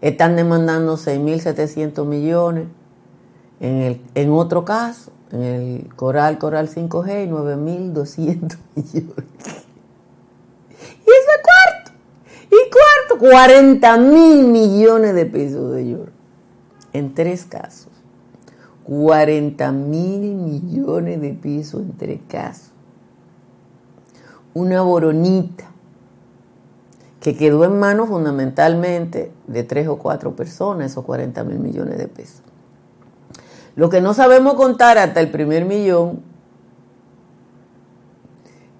Están 0.00 0.34
demandando 0.34 0.96
6.700 0.96 2.04
millones 2.06 2.68
en, 3.60 3.76
el, 3.82 4.00
en 4.14 4.30
otro 4.32 4.64
caso 4.64 5.12
en 5.32 5.42
el 5.42 5.94
Coral, 5.96 6.38
Coral 6.38 6.68
5G, 6.68 7.28
9.200 7.28 8.58
millones. 8.76 9.24
Y 11.04 11.10
ese 11.10 11.36
cuarto, 11.42 11.92
y 12.50 12.70
cuarto, 12.70 13.18
40 13.18 13.96
mil 13.96 14.46
millones 14.46 15.14
de 15.14 15.26
pesos 15.26 15.74
de 15.74 15.94
oro. 15.94 16.12
En 16.92 17.14
tres 17.14 17.46
casos. 17.46 17.88
40 18.84 19.72
mil 19.72 20.34
millones 20.34 21.20
de 21.20 21.32
pesos 21.34 21.82
en 21.82 21.96
tres 21.96 22.20
casos. 22.28 22.70
una 24.54 24.82
boronita 24.82 25.64
que 27.20 27.36
quedó 27.36 27.64
en 27.64 27.78
manos 27.78 28.08
fundamentalmente 28.08 29.32
de 29.46 29.62
tres 29.62 29.86
o 29.86 29.96
cuatro 29.96 30.34
personas, 30.34 30.90
esos 30.90 31.04
40 31.04 31.44
mil 31.44 31.58
millones 31.60 31.96
de 31.96 32.08
pesos. 32.08 32.42
Lo 33.74 33.88
que 33.88 34.00
no 34.00 34.14
sabemos 34.14 34.54
contar 34.54 34.98
hasta 34.98 35.20
el 35.20 35.30
primer 35.30 35.64
millón, 35.64 36.20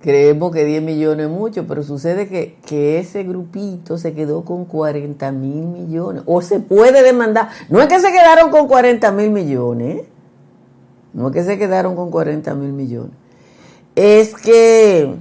creemos 0.00 0.52
que 0.52 0.64
10 0.64 0.82
millones 0.82 1.26
es 1.26 1.32
mucho, 1.32 1.66
pero 1.66 1.82
sucede 1.82 2.28
que, 2.28 2.58
que 2.66 2.98
ese 2.98 3.22
grupito 3.22 3.96
se 3.96 4.12
quedó 4.12 4.44
con 4.44 4.64
40 4.64 5.32
mil 5.32 5.66
millones, 5.66 6.22
o 6.26 6.42
se 6.42 6.60
puede 6.60 7.02
demandar. 7.02 7.48
No 7.68 7.80
es 7.80 7.86
que 7.86 8.00
se 8.00 8.12
quedaron 8.12 8.50
con 8.50 8.68
40 8.68 9.10
mil 9.12 9.30
millones, 9.30 10.02
no 11.14 11.28
es 11.28 11.32
que 11.32 11.44
se 11.44 11.58
quedaron 11.58 11.96
con 11.96 12.10
40 12.10 12.54
mil 12.54 12.72
millones, 12.72 13.12
es 13.94 14.34
que 14.34 15.14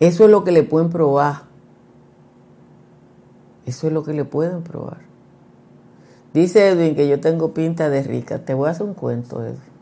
eso 0.00 0.24
es 0.24 0.30
lo 0.30 0.42
que 0.44 0.52
le 0.52 0.62
pueden 0.62 0.90
probar. 0.90 1.42
Eso 3.66 3.86
es 3.86 3.92
lo 3.92 4.02
que 4.02 4.12
le 4.12 4.24
pueden 4.24 4.62
probar. 4.62 5.11
Dice 6.34 6.68
Edwin 6.68 6.94
que 6.94 7.08
yo 7.08 7.20
tengo 7.20 7.52
pinta 7.52 7.90
de 7.90 8.02
rica. 8.02 8.38
Te 8.38 8.54
voy 8.54 8.68
a 8.68 8.70
hacer 8.72 8.86
un 8.86 8.94
cuento, 8.94 9.42
Edwin. 9.44 9.72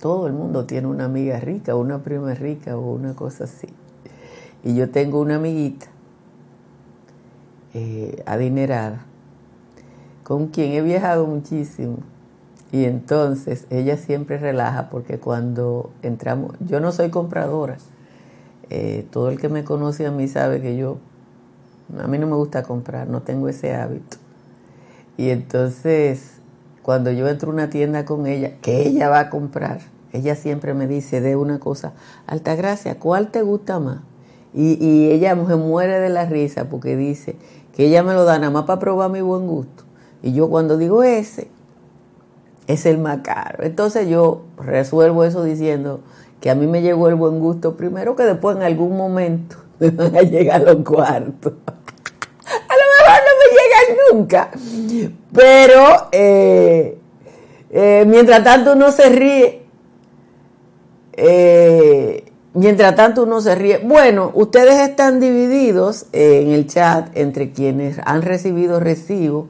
Todo 0.00 0.26
el 0.26 0.32
mundo 0.32 0.64
tiene 0.66 0.88
una 0.88 1.04
amiga 1.04 1.38
rica, 1.40 1.74
una 1.74 2.02
prima 2.02 2.34
rica 2.34 2.76
o 2.76 2.92
una 2.92 3.14
cosa 3.14 3.44
así. 3.44 3.68
Y 4.64 4.74
yo 4.74 4.90
tengo 4.90 5.20
una 5.20 5.36
amiguita 5.36 5.86
eh, 7.74 8.22
adinerada 8.26 9.06
con 10.24 10.48
quien 10.48 10.72
he 10.72 10.82
viajado 10.82 11.26
muchísimo. 11.26 11.98
Y 12.70 12.84
entonces 12.84 13.66
ella 13.70 13.96
siempre 13.96 14.38
relaja 14.38 14.88
porque 14.90 15.18
cuando 15.18 15.90
entramos, 16.02 16.56
yo 16.60 16.80
no 16.80 16.90
soy 16.90 17.10
compradora, 17.10 17.76
eh, 18.70 19.06
todo 19.10 19.28
el 19.28 19.38
que 19.38 19.48
me 19.48 19.62
conoce 19.62 20.06
a 20.06 20.10
mí 20.10 20.26
sabe 20.26 20.60
que 20.62 20.76
yo, 20.76 20.96
a 21.98 22.06
mí 22.06 22.18
no 22.18 22.26
me 22.26 22.34
gusta 22.34 22.62
comprar, 22.62 23.08
no 23.08 23.22
tengo 23.22 23.48
ese 23.48 23.74
hábito. 23.74 24.21
Y 25.16 25.30
entonces, 25.30 26.40
cuando 26.82 27.10
yo 27.10 27.28
entro 27.28 27.50
a 27.50 27.54
una 27.54 27.70
tienda 27.70 28.04
con 28.04 28.26
ella, 28.26 28.52
que 28.60 28.86
ella 28.86 29.08
va 29.08 29.20
a 29.20 29.30
comprar, 29.30 29.80
ella 30.12 30.34
siempre 30.34 30.74
me 30.74 30.86
dice 30.86 31.20
de 31.20 31.36
una 31.36 31.58
cosa, 31.58 31.92
Altagracia, 32.26 32.98
¿cuál 32.98 33.30
te 33.30 33.42
gusta 33.42 33.78
más? 33.78 33.98
Y, 34.54 34.84
y 34.84 35.10
ella 35.10 35.36
se 35.46 35.56
muere 35.56 35.98
de 36.00 36.10
la 36.10 36.26
risa 36.26 36.68
porque 36.68 36.96
dice 36.96 37.36
que 37.74 37.86
ella 37.86 38.02
me 38.02 38.12
lo 38.12 38.24
da 38.24 38.38
nada 38.38 38.50
más 38.50 38.64
para 38.64 38.80
probar 38.80 39.10
mi 39.10 39.22
buen 39.22 39.46
gusto. 39.46 39.84
Y 40.22 40.32
yo 40.32 40.50
cuando 40.50 40.76
digo 40.76 41.02
ese, 41.02 41.48
es 42.66 42.86
el 42.86 42.98
más 42.98 43.18
caro. 43.22 43.64
Entonces 43.64 44.08
yo 44.08 44.42
resuelvo 44.58 45.24
eso 45.24 45.42
diciendo, 45.42 46.00
que 46.42 46.50
a 46.50 46.56
mí 46.56 46.66
me 46.66 46.82
llegó 46.82 47.08
el 47.08 47.14
buen 47.14 47.38
gusto 47.38 47.76
primero, 47.76 48.16
que 48.16 48.24
después 48.24 48.56
en 48.56 48.64
algún 48.64 48.96
momento 48.96 49.56
me 49.78 49.90
van 49.90 50.16
a 50.16 50.22
llegar 50.22 50.62
los 50.62 50.84
cuartos. 50.84 51.52
Llegan 53.52 53.98
nunca, 54.12 54.50
pero 55.32 56.08
eh, 56.12 56.98
eh, 57.70 58.04
mientras 58.06 58.42
tanto 58.44 58.72
uno 58.72 58.90
se 58.92 59.08
ríe. 59.08 59.62
Eh, 61.14 62.24
mientras 62.54 62.94
tanto 62.94 63.24
uno 63.24 63.40
se 63.40 63.54
ríe. 63.54 63.78
Bueno, 63.78 64.30
ustedes 64.34 64.80
están 64.88 65.20
divididos 65.20 66.06
en 66.12 66.48
el 66.48 66.66
chat 66.66 67.16
entre 67.16 67.52
quienes 67.52 67.98
han 68.04 68.22
recibido 68.22 68.80
recibo 68.80 69.48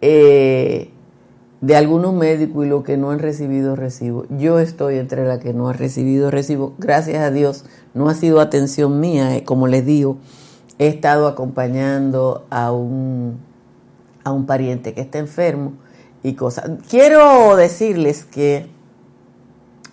de 0.00 1.76
algunos 1.76 2.12
médicos 2.12 2.66
y 2.66 2.68
los 2.68 2.84
que 2.84 2.98
no 2.98 3.10
han 3.10 3.18
recibido 3.18 3.74
recibo. 3.74 4.26
Yo 4.28 4.58
estoy 4.58 4.98
entre 4.98 5.26
la 5.26 5.40
que 5.40 5.54
no 5.54 5.68
ha 5.70 5.72
recibido 5.72 6.30
recibo. 6.30 6.74
Gracias 6.78 7.22
a 7.22 7.30
Dios, 7.30 7.64
no 7.94 8.10
ha 8.10 8.14
sido 8.14 8.40
atención 8.40 9.00
mía, 9.00 9.42
como 9.46 9.66
les 9.66 9.86
digo, 9.86 10.18
he 10.78 10.88
estado 10.88 11.26
acompañando 11.26 12.46
a 12.50 12.72
un, 12.72 13.38
a 14.24 14.32
un 14.32 14.46
pariente 14.46 14.94
que 14.94 15.00
está 15.00 15.18
enfermo 15.18 15.74
y 16.22 16.34
cosas. 16.34 16.70
Quiero 16.88 17.56
decirles 17.56 18.24
que 18.24 18.66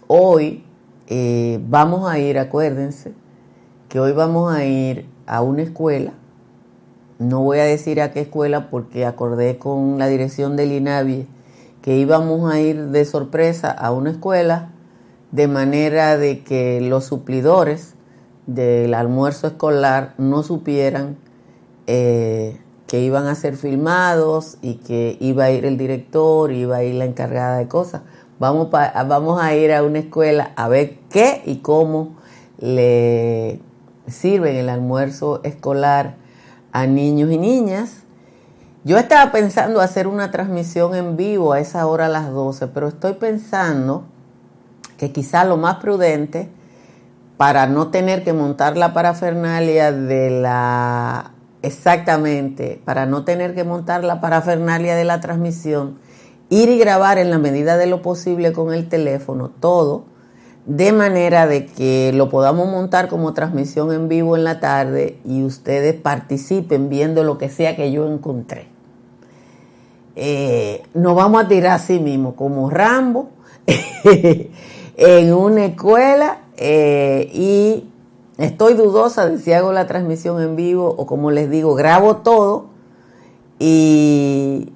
hoy 0.07 0.63
eh, 1.07 1.59
vamos 1.67 2.09
a 2.09 2.19
ir, 2.19 2.39
acuérdense, 2.39 3.13
que 3.89 3.99
hoy 3.99 4.13
vamos 4.13 4.53
a 4.53 4.63
ir 4.65 5.05
a 5.27 5.41
una 5.41 5.61
escuela. 5.61 6.13
No 7.19 7.41
voy 7.41 7.59
a 7.59 7.65
decir 7.65 8.01
a 8.01 8.11
qué 8.11 8.21
escuela 8.21 8.69
porque 8.69 9.05
acordé 9.05 9.57
con 9.57 9.99
la 9.99 10.07
dirección 10.07 10.55
del 10.55 10.71
INAVIE 10.71 11.27
que 11.81 11.97
íbamos 11.97 12.51
a 12.51 12.59
ir 12.59 12.87
de 12.87 13.05
sorpresa 13.05 13.71
a 13.71 13.91
una 13.91 14.11
escuela 14.11 14.69
de 15.31 15.47
manera 15.47 16.17
de 16.17 16.43
que 16.43 16.79
los 16.81 17.05
suplidores 17.05 17.95
del 18.53 18.93
almuerzo 18.93 19.47
escolar 19.47 20.13
no 20.17 20.43
supieran 20.43 21.17
eh, 21.87 22.59
que 22.87 22.99
iban 23.01 23.27
a 23.27 23.35
ser 23.35 23.55
filmados 23.55 24.57
y 24.61 24.75
que 24.75 25.17
iba 25.19 25.45
a 25.45 25.51
ir 25.51 25.65
el 25.65 25.77
director, 25.77 26.51
iba 26.51 26.77
a 26.77 26.83
ir 26.83 26.95
la 26.95 27.05
encargada 27.05 27.57
de 27.57 27.67
cosas. 27.67 28.01
Vamos, 28.39 28.69
vamos 28.71 29.41
a 29.41 29.55
ir 29.55 29.71
a 29.71 29.83
una 29.83 29.99
escuela 29.99 30.51
a 30.55 30.67
ver 30.67 30.97
qué 31.09 31.41
y 31.45 31.57
cómo 31.57 32.15
le 32.59 33.59
sirven 34.07 34.55
el 34.55 34.69
almuerzo 34.69 35.41
escolar 35.43 36.15
a 36.71 36.87
niños 36.87 37.31
y 37.31 37.37
niñas 37.37 38.01
yo 38.83 38.97
estaba 38.97 39.31
pensando 39.31 39.79
hacer 39.79 40.07
una 40.07 40.31
transmisión 40.31 40.95
en 40.95 41.15
vivo 41.15 41.53
a 41.53 41.59
esa 41.59 41.85
hora 41.85 42.07
a 42.07 42.09
las 42.09 42.31
12, 42.31 42.65
pero 42.69 42.87
estoy 42.87 43.13
pensando 43.13 44.05
que 44.97 45.11
quizá 45.11 45.43
lo 45.45 45.55
más 45.57 45.75
prudente 45.75 46.49
para 47.41 47.65
no 47.65 47.87
tener 47.87 48.23
que 48.23 48.33
montar 48.33 48.77
la 48.77 48.93
parafernalia 48.93 49.91
de 49.91 50.29
la 50.29 51.31
exactamente, 51.63 52.79
para 52.85 53.07
no 53.07 53.25
tener 53.25 53.55
que 53.55 53.63
montar 53.63 54.03
la 54.03 54.21
parafernalia 54.21 54.95
de 54.95 55.05
la 55.05 55.21
transmisión, 55.21 55.97
ir 56.51 56.69
y 56.69 56.77
grabar 56.77 57.17
en 57.17 57.31
la 57.31 57.39
medida 57.39 57.77
de 57.77 57.87
lo 57.87 58.03
posible 58.03 58.53
con 58.53 58.71
el 58.71 58.87
teléfono 58.89 59.49
todo, 59.49 60.03
de 60.67 60.91
manera 60.91 61.47
de 61.47 61.65
que 61.65 62.11
lo 62.13 62.29
podamos 62.29 62.69
montar 62.69 63.07
como 63.07 63.33
transmisión 63.33 63.91
en 63.91 64.07
vivo 64.07 64.37
en 64.37 64.43
la 64.43 64.59
tarde 64.59 65.17
y 65.25 65.41
ustedes 65.41 65.95
participen 65.95 66.89
viendo 66.89 67.23
lo 67.23 67.39
que 67.39 67.49
sea 67.49 67.75
que 67.75 67.91
yo 67.91 68.07
encontré. 68.07 68.67
Eh, 70.15 70.83
nos 70.93 71.15
vamos 71.15 71.43
a 71.43 71.47
tirar 71.47 71.71
así 71.71 71.97
mismo, 71.97 72.35
como 72.35 72.69
Rambo, 72.69 73.31
en 74.95 75.33
una 75.33 75.65
escuela 75.65 76.40
eh, 76.61 77.29
y 77.33 77.89
estoy 78.37 78.75
dudosa 78.75 79.27
de 79.27 79.39
si 79.39 79.51
hago 79.51 79.73
la 79.73 79.87
transmisión 79.87 80.41
en 80.41 80.55
vivo 80.55 80.93
o 80.97 81.05
como 81.05 81.31
les 81.31 81.49
digo, 81.49 81.75
grabo 81.75 82.17
todo 82.17 82.67
y, 83.59 84.69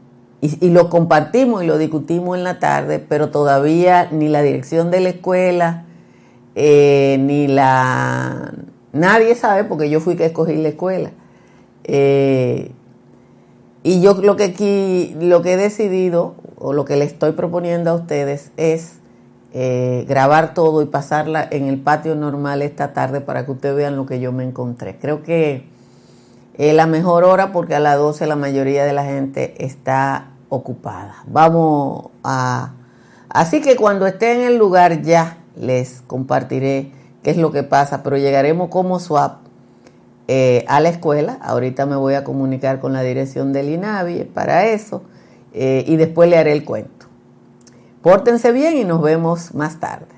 lo 0.62 0.89
compartimos 0.89 1.63
y 1.63 1.67
lo 1.67 1.78
discutimos 1.78 2.38
en 2.38 2.43
la 2.43 2.60
tarde, 2.60 3.00
pero 3.00 3.30
todavía 3.30 4.10
ni 4.12 4.28
la 4.28 4.41
dirección 4.41 4.91
de 4.91 5.00
la 5.00 5.10
escuela, 5.10 5.86
eh, 6.56 7.17
ni 7.19 7.48
la... 7.48 8.54
Nadie 8.91 9.36
sabe 9.36 9.63
porque 9.63 9.89
yo 9.89 10.00
fui 10.00 10.15
que 10.15 10.26
escogí 10.26 10.56
la 10.56 10.69
escuela. 10.69 11.12
Y 13.86 14.02
yo 14.02 14.15
lo 14.15 14.36
que 14.36 14.45
aquí, 14.45 15.15
lo 15.19 15.43
que 15.43 15.54
he 15.54 15.58
decidido, 15.58 16.34
o 16.58 16.74
lo 16.74 16.86
que 16.86 16.95
le 16.95 17.06
estoy 17.06 17.34
proponiendo 17.34 17.91
a 17.91 17.93
ustedes, 17.93 18.52
es 18.58 18.98
eh, 19.58 20.04
grabar 20.06 20.54
todo 20.54 20.82
y 20.82 20.86
pasarla 20.86 21.48
en 21.50 21.68
el 21.68 21.80
patio 21.80 22.13
normal 22.13 22.62
esta 22.62 22.91
tarde 22.91 23.22
para 23.22 23.46
que 23.46 23.54
ustedes 23.54 23.74
vean 23.74 23.96
lo 23.96 24.06
que 24.06 24.20
yo 24.20 24.34
me 24.34 24.44
encontré. 24.44 24.98
Creo 24.98 25.24
que 25.24 25.63
es 26.56 26.76
la 26.76 26.88
mejor 26.88 27.24
hora 27.24 27.54
porque 27.54 27.74
a 27.74 27.80
las 27.80 27.98
12 27.98 28.28
la 28.28 28.36
mayoría 28.36 28.84
de 28.84 28.91
la 28.91 29.06
gente 29.06 29.56
está 29.63 30.32
ocupada. 30.50 31.24
Vamos 31.28 32.08
a... 32.22 32.74
Así 33.30 33.62
que 33.62 33.78
cuando 33.78 34.08
esté 34.08 34.34
en 34.34 34.41
el 34.41 34.58
lugar 34.58 35.04
ya 35.04 35.38
les 35.56 36.02
compartiré 36.06 36.91
qué 37.24 37.32
es 37.32 37.38
lo 37.38 37.54
que 37.54 37.63
pasa, 37.63 38.04
pero 38.04 38.18
llegaremos 38.18 38.68
como 38.68 39.00
swap 39.00 39.38
eh, 40.28 40.65
a 40.68 40.82
la 40.82 40.89
escuela. 40.89 41.38
Ahorita 41.41 41.86
me 41.86 41.96
voy 41.96 42.15
a 42.15 42.26
comunicar 42.26 42.82
con 42.82 42.91
la 42.91 43.04
dirección 43.04 43.54
del 43.54 43.70
INAVI 43.70 44.26
para 44.26 44.65
eso 44.65 45.04
eh, 45.54 45.86
y 45.88 45.96
después 45.96 46.30
le 46.30 46.38
haré 46.38 46.52
el 46.52 46.65
cuento. 46.65 47.06
Pórtense 48.06 48.52
bien 48.52 48.78
y 48.78 48.84
nos 48.84 49.02
vemos 49.02 49.56
más 49.56 49.80
tarde. 49.80 50.14